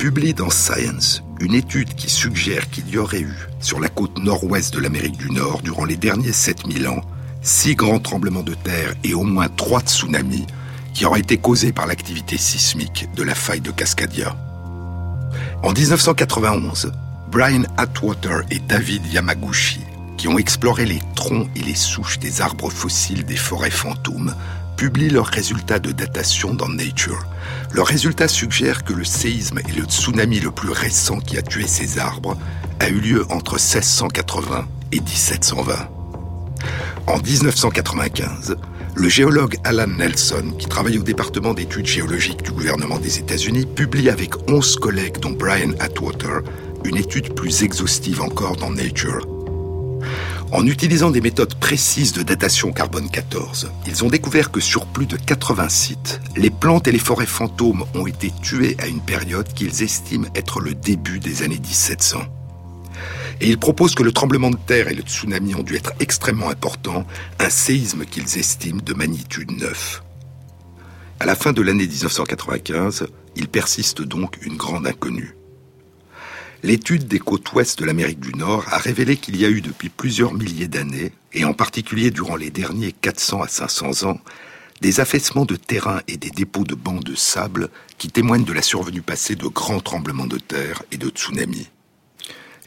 [0.00, 4.72] publie dans Science une étude qui suggère qu'il y aurait eu, sur la côte nord-ouest
[4.72, 7.02] de l'Amérique du Nord, durant les derniers 7000 ans,
[7.42, 10.46] six grands tremblements de terre et au moins trois tsunamis
[10.94, 14.34] qui auraient été causés par l'activité sismique de la faille de Cascadia.
[15.62, 16.92] En 1991,
[17.30, 19.80] Brian Atwater et David Yamaguchi,
[20.16, 24.34] qui ont exploré les troncs et les souches des arbres fossiles des forêts fantômes,
[24.80, 27.22] publient leurs résultats de datation dans Nature.
[27.74, 31.66] Leurs résultats suggèrent que le séisme et le tsunami le plus récent qui a tué
[31.66, 32.34] ces arbres
[32.78, 35.74] a eu lieu entre 1680 et 1720.
[37.08, 38.56] En 1995,
[38.94, 44.08] le géologue Alan Nelson, qui travaille au département d'études géologiques du gouvernement des États-Unis, publie
[44.08, 46.40] avec 11 collègues dont Brian Atwater
[46.86, 49.26] une étude plus exhaustive encore dans Nature
[50.52, 55.06] en utilisant des méthodes précises de datation carbone 14, ils ont découvert que sur plus
[55.06, 59.52] de 80 sites, les plantes et les forêts fantômes ont été tuées à une période
[59.52, 62.20] qu'ils estiment être le début des années 1700.
[63.40, 66.50] Et ils proposent que le tremblement de terre et le tsunami ont dû être extrêmement
[66.50, 67.06] importants,
[67.38, 70.02] un séisme qu'ils estiment de magnitude 9.
[71.20, 75.36] À la fin de l'année 1995, il persiste donc une grande inconnue.
[76.62, 79.88] L'étude des côtes ouest de l'Amérique du Nord a révélé qu'il y a eu depuis
[79.88, 84.20] plusieurs milliers d'années, et en particulier durant les derniers 400 à 500 ans,
[84.82, 88.62] des affaissements de terrain et des dépôts de bancs de sable qui témoignent de la
[88.62, 91.68] survenue passée de grands tremblements de terre et de tsunamis.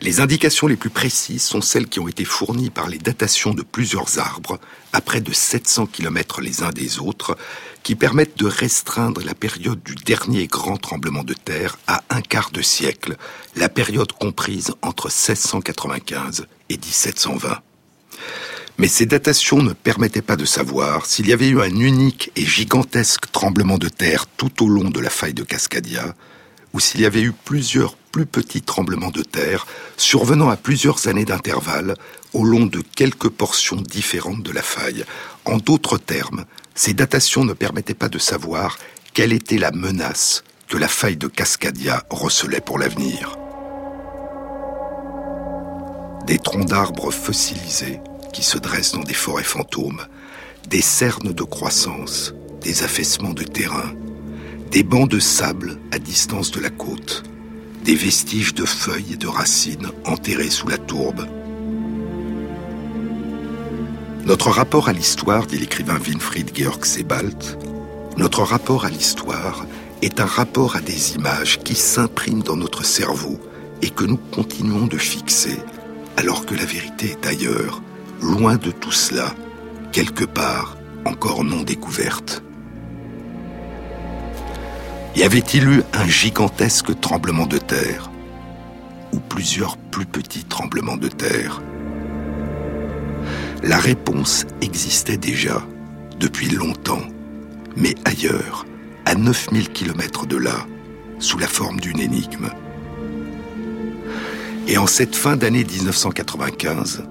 [0.02, 3.62] Les indications les plus précises sont celles qui ont été fournies par les datations de
[3.62, 4.60] plusieurs arbres,
[4.92, 7.38] à près de 700 km les uns des autres,
[7.84, 12.52] qui permettent de restreindre la période du dernier grand tremblement de terre à un quart
[12.52, 13.16] de siècle,
[13.56, 17.60] la période comprise entre 1695 et 1720.
[18.78, 22.46] Mais ces datations ne permettaient pas de savoir s'il y avait eu un unique et
[22.46, 26.16] gigantesque tremblement de terre tout au long de la faille de Cascadia,
[26.74, 29.66] ou s'il y avait eu plusieurs plus petits tremblements de terre
[29.98, 31.96] survenant à plusieurs années d'intervalle
[32.34, 35.04] au long de quelques portions différentes de la faille.
[35.46, 36.46] En d'autres termes,
[36.76, 38.78] ces datations ne permettaient pas de savoir
[39.16, 43.36] quelle était la menace que la faille de Cascadia recelait pour l'avenir.
[46.28, 48.00] Des troncs d'arbres fossilisés
[48.32, 50.06] qui se dressent dans des forêts fantômes,
[50.70, 53.92] des cernes de croissance, des affaissements de terrain,
[54.70, 57.24] des bancs de sable à distance de la côte,
[57.84, 61.28] des vestiges de feuilles et de racines enterrés sous la tourbe.
[64.26, 67.44] Notre rapport à l'histoire, dit l'écrivain Winfried Georg Sebald,
[68.18, 69.66] notre rapport à l'histoire
[70.02, 73.40] est un rapport à des images qui s'impriment dans notre cerveau
[73.82, 75.58] et que nous continuons de fixer
[76.18, 77.82] alors que la vérité est ailleurs,
[78.22, 79.34] loin de tout cela,
[79.92, 82.44] quelque part encore non découverte.
[85.16, 88.10] Y avait-il eu un gigantesque tremblement de terre?
[89.14, 91.62] Ou plusieurs plus petits tremblements de terre?
[93.62, 95.62] La réponse existait déjà
[96.20, 97.04] depuis longtemps,
[97.76, 98.66] mais ailleurs,
[99.06, 100.66] à 9000 km de là,
[101.20, 102.50] sous la forme d'une énigme.
[104.68, 107.04] Et en cette fin d'année 1995,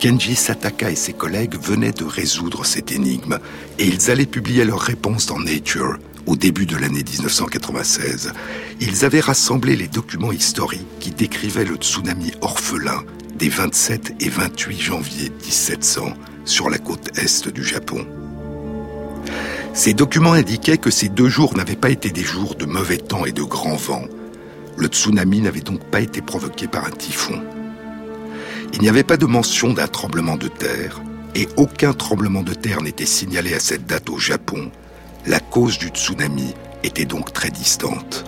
[0.00, 3.38] Kenji Sataka et ses collègues venaient de résoudre cette énigme
[3.78, 8.32] et ils allaient publier leur réponse dans Nature au début de l'année 1996.
[8.80, 13.02] Ils avaient rassemblé les documents historiques qui décrivaient le tsunami orphelin
[13.38, 16.14] des 27 et 28 janvier 1700
[16.44, 18.06] sur la côte est du Japon.
[19.74, 23.26] Ces documents indiquaient que ces deux jours n'avaient pas été des jours de mauvais temps
[23.26, 24.04] et de grand vent,
[24.76, 27.42] le tsunami n'avait donc pas été provoqué par un typhon.
[28.72, 31.02] Il n'y avait pas de mention d'un tremblement de terre,
[31.34, 34.70] et aucun tremblement de terre n'était signalé à cette date au Japon.
[35.28, 36.54] La cause du tsunami
[36.84, 38.24] était donc très distante.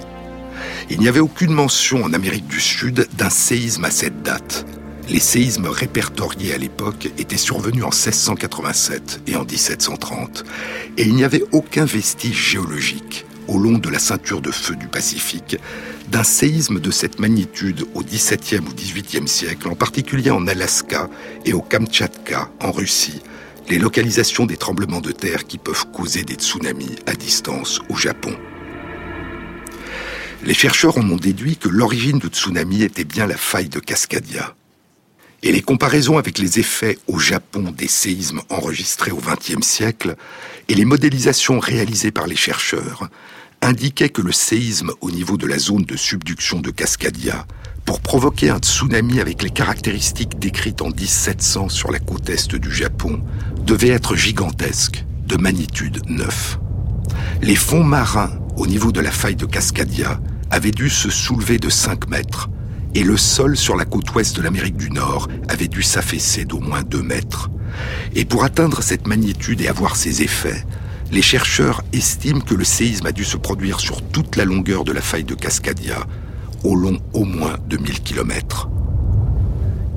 [0.91, 4.67] Il n'y avait aucune mention en Amérique du Sud d'un séisme à cette date.
[5.09, 10.45] Les séismes répertoriés à l'époque étaient survenus en 1687 et en 1730,
[10.97, 14.89] et il n'y avait aucun vestige géologique au long de la ceinture de feu du
[14.89, 15.57] Pacifique
[16.09, 21.09] d'un séisme de cette magnitude au XVIIe ou XVIIIe siècle, en particulier en Alaska
[21.45, 23.23] et au Kamtchatka, en Russie,
[23.69, 28.35] les localisations des tremblements de terre qui peuvent causer des tsunamis à distance au Japon.
[30.45, 34.55] Les chercheurs en ont déduit que l'origine du tsunami était bien la faille de Cascadia.
[35.43, 40.17] Et les comparaisons avec les effets au Japon des séismes enregistrés au XXe siècle
[40.69, 43.09] et les modélisations réalisées par les chercheurs
[43.61, 47.47] indiquait que le séisme au niveau de la zone de subduction de Cascadia,
[47.89, 52.71] pour provoquer un tsunami avec les caractéristiques décrites en 1700 sur la côte est du
[52.71, 53.19] Japon,
[53.65, 56.59] devait être gigantesque, de magnitude 9.
[57.41, 60.21] Les fonds marins au niveau de la faille de Cascadia
[60.51, 62.51] avaient dû se soulever de 5 mètres,
[62.95, 66.61] et le sol sur la côte ouest de l'Amérique du Nord avait dû s'affaisser d'au
[66.61, 67.49] moins 2 mètres.
[68.15, 70.63] Et pour atteindre cette magnitude et avoir ces effets,
[71.11, 74.93] les chercheurs estiment que le séisme a dû se produire sur toute la longueur de
[74.93, 76.07] la faille de Cascadia,
[76.65, 78.69] au long au moins de 1000 km.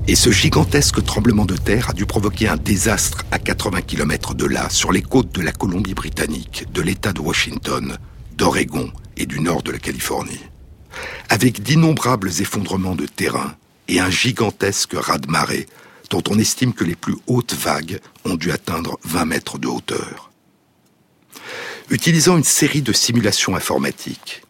[0.07, 4.45] Et ce gigantesque tremblement de terre a dû provoquer un désastre à 80 km de
[4.45, 7.97] là, sur les côtes de la Colombie-Britannique, de l'État de Washington,
[8.35, 10.41] d'Oregon et du nord de la Californie,
[11.29, 13.55] avec d'innombrables effondrements de terrain
[13.87, 15.67] et un gigantesque raz-de-marée
[16.09, 20.31] dont on estime que les plus hautes vagues ont dû atteindre 20 mètres de hauteur.
[21.89, 24.41] Utilisant une série de simulations informatiques,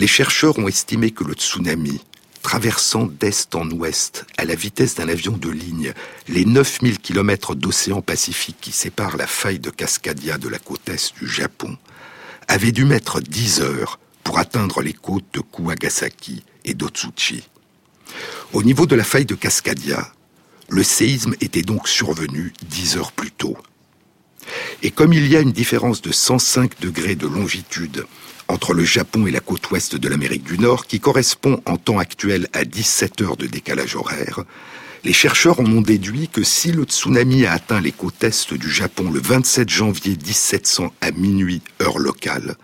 [0.00, 2.00] les chercheurs ont estimé que le tsunami,
[2.40, 5.92] traversant d'est en ouest à la vitesse d'un avion de ligne
[6.26, 11.14] les 9000 km d'océan Pacifique qui séparent la faille de Cascadia de la côte est
[11.18, 11.76] du Japon,
[12.48, 17.46] avait dû mettre 10 heures pour atteindre les côtes de Kuwagasaki et d'Otsuchi.
[18.54, 20.10] Au niveau de la faille de Cascadia,
[20.70, 23.58] le séisme était donc survenu 10 heures plus tôt.
[24.82, 28.06] Et comme il y a une différence de 105 degrés de longitude
[28.50, 31.98] entre le Japon et la côte ouest de l'Amérique du Nord, qui correspond en temps
[31.98, 34.44] actuel à 17 heures de décalage horaire,
[35.04, 38.70] les chercheurs en ont déduit que si le tsunami a atteint les côtes est du
[38.70, 42.56] Japon le 27 janvier 1700 à minuit heure locale,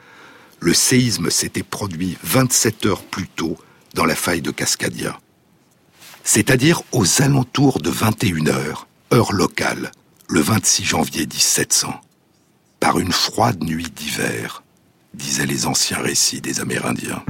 [0.60, 3.56] le séisme s'était produit 27 heures plus tôt
[3.94, 5.18] dans la faille de Cascadia.
[6.24, 9.92] C'est-à-dire aux alentours de 21 heures, heure locale,
[10.28, 11.94] le 26 janvier 1700,
[12.80, 14.62] par une froide nuit d'hiver,
[15.14, 17.22] disaient les anciens récits des Amérindiens.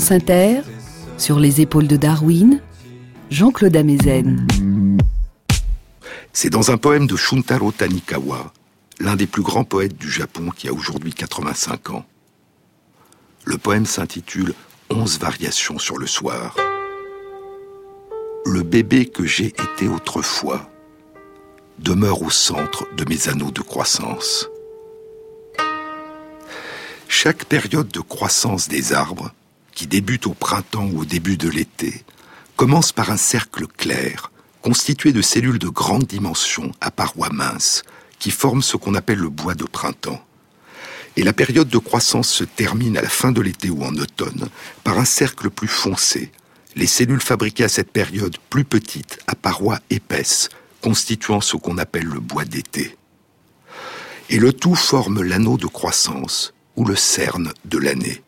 [0.00, 0.12] France
[1.16, 2.60] sur les épaules de Darwin,
[3.30, 4.46] Jean-Claude Amezen.
[6.32, 8.52] C'est dans un poème de Shuntaro Tanikawa,
[9.00, 12.04] l'un des plus grands poètes du Japon qui a aujourd'hui 85 ans.
[13.44, 14.54] Le poème s'intitule
[14.88, 16.54] Onze variations sur le soir.
[18.46, 20.70] Le bébé que j'ai été autrefois
[21.80, 24.48] demeure au centre de mes anneaux de croissance.
[27.08, 29.32] Chaque période de croissance des arbres,
[29.78, 32.02] qui débute au printemps ou au début de l'été,
[32.56, 37.84] commence par un cercle clair, constitué de cellules de grande dimension à parois minces,
[38.18, 40.20] qui forment ce qu'on appelle le bois de printemps.
[41.14, 44.48] Et la période de croissance se termine à la fin de l'été ou en automne
[44.82, 46.32] par un cercle plus foncé,
[46.74, 50.48] les cellules fabriquées à cette période plus petites, à parois épaisses,
[50.82, 52.96] constituant ce qu'on appelle le bois d'été.
[54.28, 58.24] Et le tout forme l'anneau de croissance ou le cerne de l'année.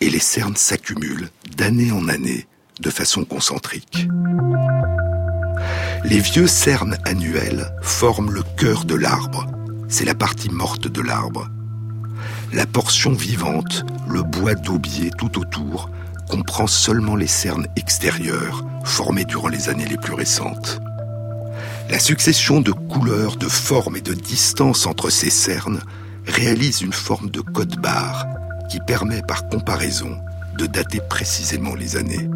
[0.00, 2.46] Et les cernes s'accumulent d'année en année
[2.80, 4.08] de façon concentrique.
[6.04, 9.46] Les vieux cernes annuels forment le cœur de l'arbre.
[9.88, 11.48] C'est la partie morte de l'arbre.
[12.52, 15.90] La portion vivante, le bois d'aubier tout autour,
[16.28, 20.80] comprend seulement les cernes extérieures formées durant les années les plus récentes.
[21.88, 25.80] La succession de couleurs, de formes et de distances entre ces cernes
[26.26, 28.26] réalise une forme de code barre
[28.68, 30.18] qui permet par comparaison
[30.56, 32.28] de dater précisément les années.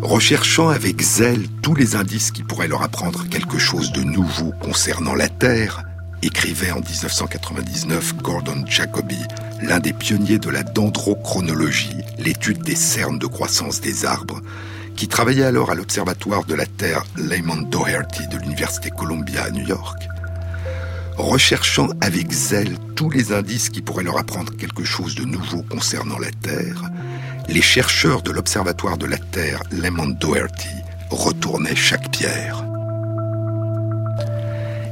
[0.00, 5.14] Recherchant avec zèle tous les indices qui pourraient leur apprendre quelque chose de nouveau concernant
[5.14, 5.84] la Terre,
[6.22, 9.18] écrivait en 1999 Gordon Jacoby,
[9.62, 14.40] l'un des pionniers de la dendrochronologie, l'étude des cernes de croissance des arbres,
[14.96, 19.66] qui travaillait alors à l'Observatoire de la Terre Layman Doherty de l'Université Columbia à New
[19.66, 20.08] York.
[21.16, 26.18] Recherchant avec zèle tous les indices qui pourraient leur apprendre quelque chose de nouveau concernant
[26.18, 26.82] la Terre,
[27.48, 30.68] les chercheurs de l'Observatoire de la Terre Layman Doherty
[31.10, 32.64] retournaient chaque pierre.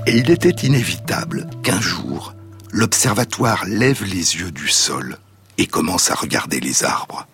[0.06, 2.34] Et il était inévitable qu'un jour,
[2.70, 5.18] l'observatoire lève les yeux du sol
[5.58, 7.26] et commence à regarder les arbres.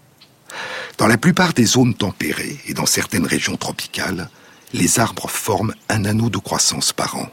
[0.99, 4.31] Dans la plupart des zones tempérées et dans certaines régions tropicales,
[4.73, 7.29] les arbres forment un anneau de croissance par an.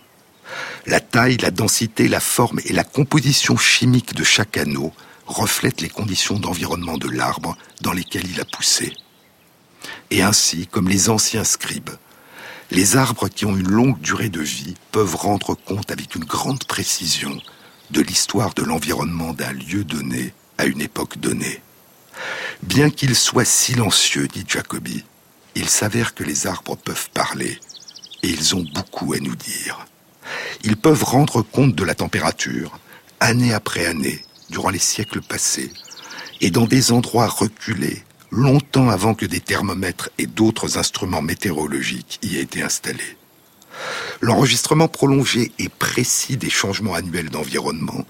[0.86, 4.94] La taille, la densité, la forme et la composition chimique de chaque anneau
[5.26, 8.94] reflètent les conditions d'environnement de l'arbre dans lesquelles il a poussé.
[10.12, 11.92] Et ainsi, comme les anciens scribes,
[12.72, 16.64] les arbres qui ont une longue durée de vie peuvent rendre compte avec une grande
[16.66, 17.38] précision
[17.92, 21.62] de l'histoire de l'environnement d'un lieu donné à une époque donnée.
[22.64, 25.04] Bien qu'ils soient silencieux, dit Jacobi,
[25.56, 27.60] il s'avère que les arbres peuvent parler,
[28.24, 29.86] et ils ont beaucoup à nous dire.
[30.64, 32.80] Ils peuvent rendre compte de la température,
[33.20, 35.72] année après année, durant les siècles passés,
[36.42, 42.38] et dans des endroits reculés, longtemps avant que des thermomètres et d'autres instruments météorologiques y
[42.38, 43.18] aient été installés.
[44.22, 48.06] L'enregistrement prolongé et précis des changements annuels d'environnement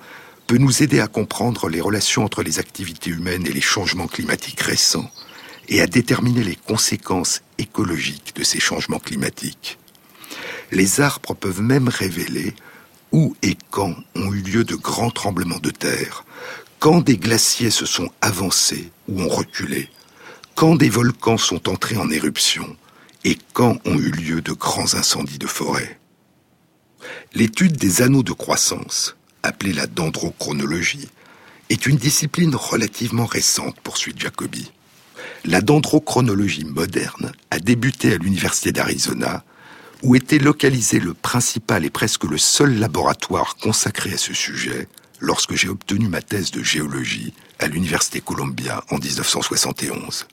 [0.47, 4.61] peut nous aider à comprendre les relations entre les activités humaines et les changements climatiques
[4.61, 5.09] récents,
[5.69, 9.77] et à déterminer les conséquences écologiques de ces changements climatiques.
[10.73, 12.55] Les arbres peuvent même révéler
[13.11, 16.25] où et quand ont eu lieu de grands tremblements de terre,
[16.79, 19.91] quand des glaciers se sont avancés ou ont reculé,
[20.55, 22.75] quand des volcans sont entrés en éruption
[23.23, 25.99] et quand ont eu lieu de grands incendies de forêt.
[27.35, 31.07] L'étude des anneaux de croissance, appelée la dendrochronologie,
[31.69, 34.71] est une discipline relativement récente, poursuit Jacobi.
[35.45, 39.43] La dendrochronologie moderne a débuté à l'Université d'Arizona,
[40.03, 44.89] où était localisé le principal et presque le seul laboratoire consacré à ce sujet
[45.19, 50.27] lorsque j'ai obtenu ma thèse de géologie à l'Université Columbia en 1971.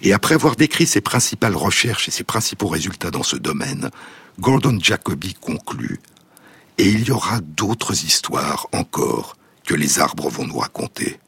[0.00, 3.90] Et après avoir décrit ses principales recherches et ses principaux résultats dans ce domaine,
[4.40, 6.00] Gordon Jacobi conclut
[6.78, 9.36] Et il y aura d'autres histoires encore
[9.66, 11.20] que les arbres vont nous raconter.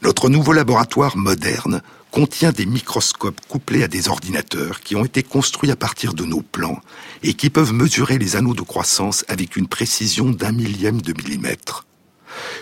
[0.00, 5.70] Notre nouveau laboratoire moderne contient des microscopes couplés à des ordinateurs qui ont été construits
[5.70, 6.80] à partir de nos plans
[7.22, 11.86] et qui peuvent mesurer les anneaux de croissance avec une précision d'un millième de millimètre.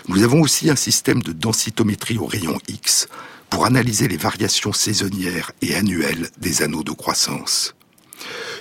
[0.07, 3.07] Nous avons aussi un système de densitométrie au rayon X
[3.49, 7.75] pour analyser les variations saisonnières et annuelles des anneaux de croissance.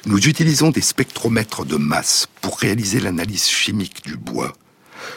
[0.07, 4.53] Nous utilisons des spectromètres de masse pour réaliser l'analyse chimique du bois.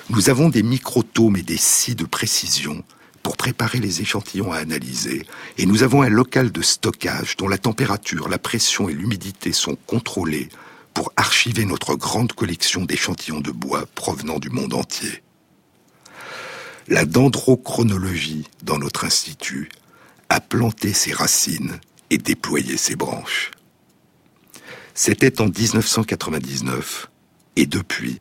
[0.09, 2.83] Nous avons des microtomes et des scies de précision
[3.23, 5.25] pour préparer les échantillons à analyser,
[5.57, 9.77] et nous avons un local de stockage dont la température, la pression et l'humidité sont
[9.87, 10.49] contrôlées
[10.93, 15.23] pour archiver notre grande collection d'échantillons de bois provenant du monde entier.
[16.87, 19.69] La dendrochronologie dans notre institut
[20.29, 23.51] a planté ses racines et déployé ses branches.
[24.93, 27.09] C'était en 1999,
[27.55, 28.19] et depuis,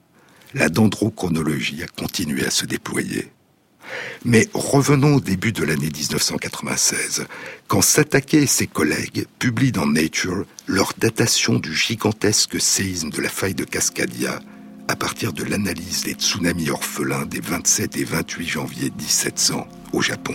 [0.55, 3.33] la dendrochronologie a continué à se déployer.
[4.25, 7.27] Mais revenons au début de l'année 1996,
[7.69, 13.29] quand Satake et ses collègues publient dans Nature leur datation du gigantesque séisme de la
[13.29, 14.41] faille de Cascadia
[14.89, 20.35] à partir de l'analyse des tsunamis orphelins des 27 et 28 janvier 1700 au Japon.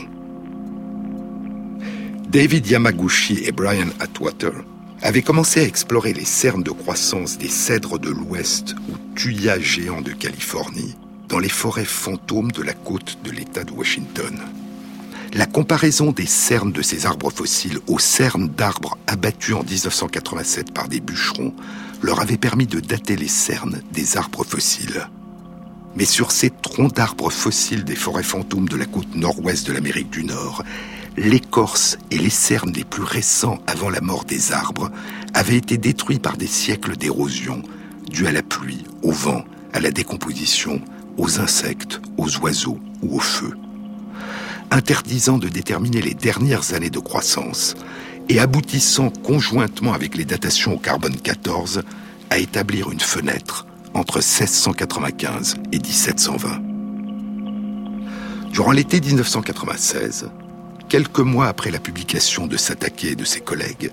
[2.29, 4.53] David Yamaguchi et Brian Atwater
[5.01, 10.01] avaient commencé à explorer les cernes de croissance des cèdres de l'Ouest ou tuyas géants
[10.01, 10.95] de Californie
[11.29, 14.39] dans les forêts fantômes de la côte de l'État de Washington.
[15.33, 20.87] La comparaison des cernes de ces arbres fossiles aux cernes d'arbres abattus en 1987 par
[20.87, 21.53] des bûcherons
[22.01, 25.09] leur avait permis de dater les cernes des arbres fossiles.
[25.95, 30.09] Mais sur ces troncs d'arbres fossiles des forêts fantômes de la côte nord-ouest de l'Amérique
[30.09, 30.63] du Nord,
[31.17, 34.91] l'écorce et les cernes les plus récents avant la mort des arbres
[35.33, 37.61] avaient été détruits par des siècles d'érosion,
[38.09, 40.81] dus à la pluie, au vent, à la décomposition,
[41.17, 43.57] aux insectes, aux oiseaux ou au feu.
[44.71, 47.75] Interdisant de déterminer les dernières années de croissance
[48.29, 51.83] et aboutissant conjointement avec les datations au carbone 14
[52.29, 56.61] à établir une fenêtre entre 1695 et 1720.
[58.51, 60.29] Durant l'été 1996,
[60.89, 63.91] quelques mois après la publication de Satake et de ses collègues,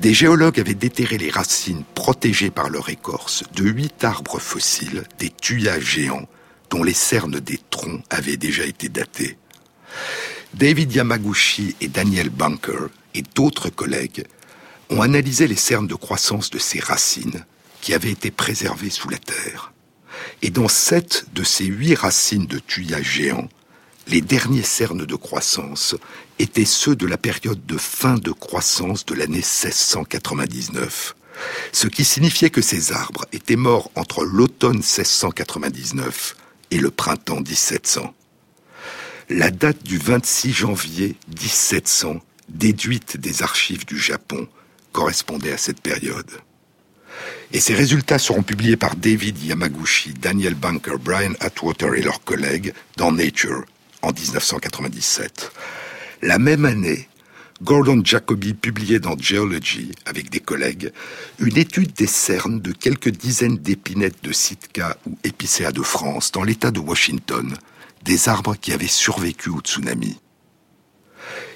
[0.00, 5.30] des géologues avaient déterré les racines protégées par leur écorce de huit arbres fossiles, des
[5.30, 6.28] tuyas géants,
[6.70, 9.38] dont les cernes des troncs avaient déjà été datées.
[10.54, 14.24] David Yamaguchi et Daniel Bunker et d'autres collègues
[14.90, 17.44] ont analysé les cernes de croissance de ces racines
[17.80, 19.72] qui avaient été préservées sous la terre.
[20.42, 23.48] Et dans sept de ces huit racines de tuyas géants,
[24.08, 25.96] les derniers cernes de croissance
[26.38, 31.16] étaient ceux de la période de fin de croissance de l'année 1699,
[31.72, 36.36] ce qui signifiait que ces arbres étaient morts entre l'automne 1699
[36.70, 38.14] et le printemps 1700.
[39.28, 44.48] La date du 26 janvier 1700, déduite des archives du Japon,
[44.92, 46.30] correspondait à cette période.
[47.52, 52.72] Et ces résultats seront publiés par David Yamaguchi, Daniel Bunker, Brian Atwater et leurs collègues
[52.96, 53.64] dans Nature
[54.02, 55.52] en 1997.
[56.22, 57.08] La même année,
[57.62, 60.92] Gordon Jacobi publiait dans Geology, avec des collègues,
[61.38, 66.42] une étude des cernes de quelques dizaines d'épinettes de Sitka ou épicéa de France dans
[66.42, 67.56] l'état de Washington,
[68.04, 70.18] des arbres qui avaient survécu au tsunami.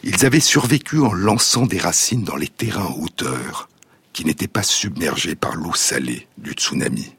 [0.02, 3.06] Ils avaient survécu en lançant des racines dans les terrains en
[4.14, 7.14] qui n'étaient pas submergés par l'eau salée du tsunami.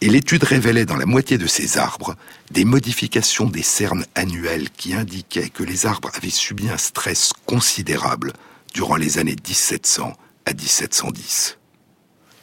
[0.00, 2.16] Et l'étude révélait dans la moitié de ces arbres
[2.50, 8.32] des modifications des cernes annuelles qui indiquaient que les arbres avaient subi un stress considérable
[8.74, 10.12] durant les années 1700
[10.46, 11.58] à 1710.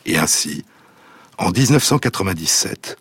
[0.05, 0.65] Et ainsi,
[1.37, 2.97] en 1997,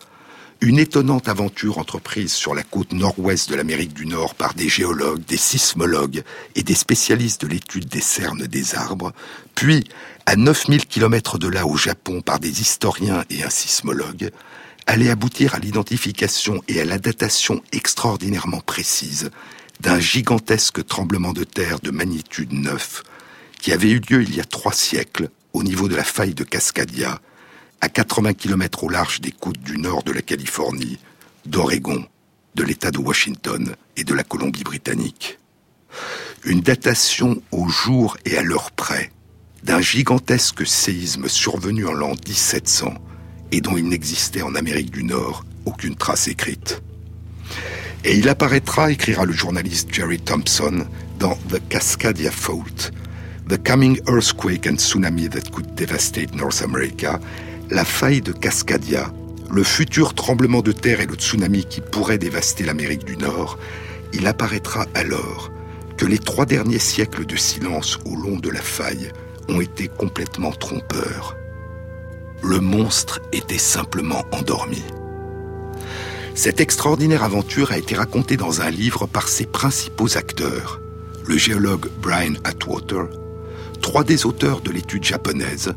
[0.60, 5.24] Une étonnante aventure entreprise sur la côte nord-ouest de l'Amérique du Nord par des géologues,
[5.26, 6.22] des sismologues
[6.54, 9.12] et des spécialistes de l'étude des cernes des arbres,
[9.54, 9.84] puis
[10.26, 14.30] à 9000 km de là au Japon par des historiens et un sismologue,
[14.86, 19.30] allait aboutir à l'identification et à la datation extraordinairement précise
[19.80, 23.02] d'un gigantesque tremblement de terre de magnitude 9
[23.60, 26.44] qui avait eu lieu il y a trois siècles au niveau de la faille de
[26.44, 27.20] Cascadia,
[27.84, 30.98] à 80 km au large des côtes du nord de la Californie,
[31.44, 32.06] d'Oregon,
[32.54, 35.38] de l'État de Washington et de la Colombie-Britannique.
[36.44, 39.10] Une datation au jour et à l'heure près
[39.64, 42.94] d'un gigantesque séisme survenu en l'an 1700
[43.52, 46.80] et dont il n'existait en Amérique du Nord aucune trace écrite.
[48.02, 50.86] Et il apparaîtra, écrira le journaliste Jerry Thompson,
[51.18, 52.92] dans The Cascadia Fault,
[53.46, 57.20] The Coming Earthquake and Tsunami That Could Devastate North America,
[57.70, 59.10] la faille de Cascadia,
[59.50, 63.58] le futur tremblement de terre et le tsunami qui pourrait dévaster l'Amérique du Nord,
[64.12, 65.50] il apparaîtra alors
[65.96, 69.12] que les trois derniers siècles de silence au long de la faille
[69.48, 71.36] ont été complètement trompeurs.
[72.42, 74.82] Le monstre était simplement endormi.
[76.34, 80.80] Cette extraordinaire aventure a été racontée dans un livre par ses principaux acteurs,
[81.26, 83.06] le géologue Brian Atwater,
[83.80, 85.74] trois des auteurs de l'étude japonaise,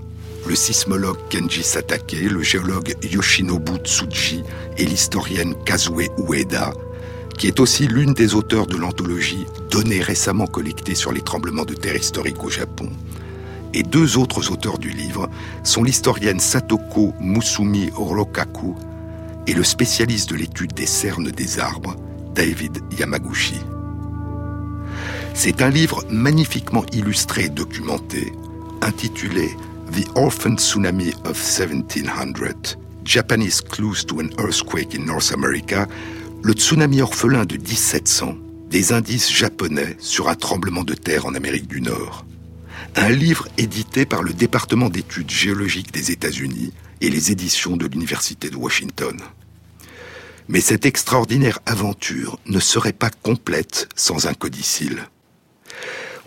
[0.48, 4.44] le sismologue Kenji Satake, le géologue Yoshinobu Tsuji
[4.78, 6.74] et l'historienne Kazue Ueda,
[7.38, 11.74] qui est aussi l'une des auteurs de l'anthologie Données récemment collectées sur les tremblements de
[11.74, 12.90] terre historiques au Japon.
[13.74, 15.30] Et deux autres auteurs du livre
[15.64, 18.76] sont l'historienne Satoko Musumi Orokaku
[19.48, 21.96] et le spécialiste de l'étude des cernes des arbres,
[22.34, 23.60] David Yamaguchi.
[25.34, 28.34] C'est un livre magnifiquement illustré et documenté,
[28.82, 29.52] intitulé
[29.92, 35.88] The Orphan Tsunami of 1700, Japanese Clues to an Earthquake in North America,
[36.44, 38.36] le tsunami orphelin de 1700,
[38.70, 42.26] des indices japonais sur un tremblement de terre en Amérique du Nord.
[42.96, 48.50] Un livre édité par le département d'études géologiques des États-Unis et les éditions de l'Université
[48.50, 49.18] de Washington.
[50.50, 55.08] Mais cette extraordinaire aventure ne serait pas complète sans un codicile.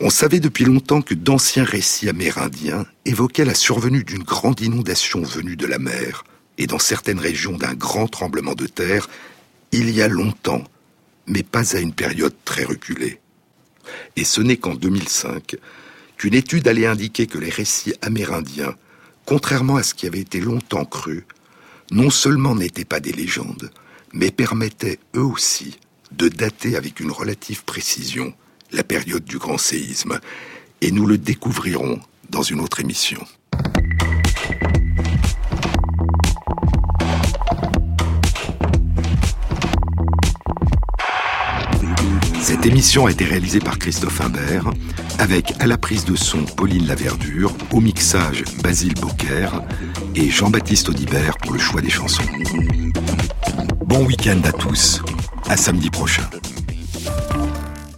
[0.03, 5.57] On savait depuis longtemps que d'anciens récits amérindiens évoquaient la survenue d'une grande inondation venue
[5.57, 6.24] de la mer
[6.57, 9.11] et dans certaines régions d'un grand tremblement de terre
[9.72, 10.64] il y a longtemps,
[11.26, 13.20] mais pas à une période très reculée.
[14.16, 15.57] Et ce n'est qu'en 2005
[16.16, 18.74] qu'une étude allait indiquer que les récits amérindiens,
[19.26, 21.26] contrairement à ce qui avait été longtemps cru,
[21.90, 23.70] non seulement n'étaient pas des légendes,
[24.14, 25.78] mais permettaient eux aussi
[26.12, 28.32] de dater avec une relative précision
[28.72, 30.20] la période du grand séisme.
[30.80, 32.00] Et nous le découvrirons
[32.30, 33.20] dans une autre émission.
[42.40, 44.70] Cette émission a été réalisée par Christophe Imbert,
[45.18, 49.62] avec à la prise de son Pauline Laverdure, au mixage Basile Beaucaire
[50.14, 52.24] et Jean-Baptiste Audibert pour le choix des chansons.
[53.84, 55.00] Bon week-end à tous,
[55.48, 56.28] à samedi prochain.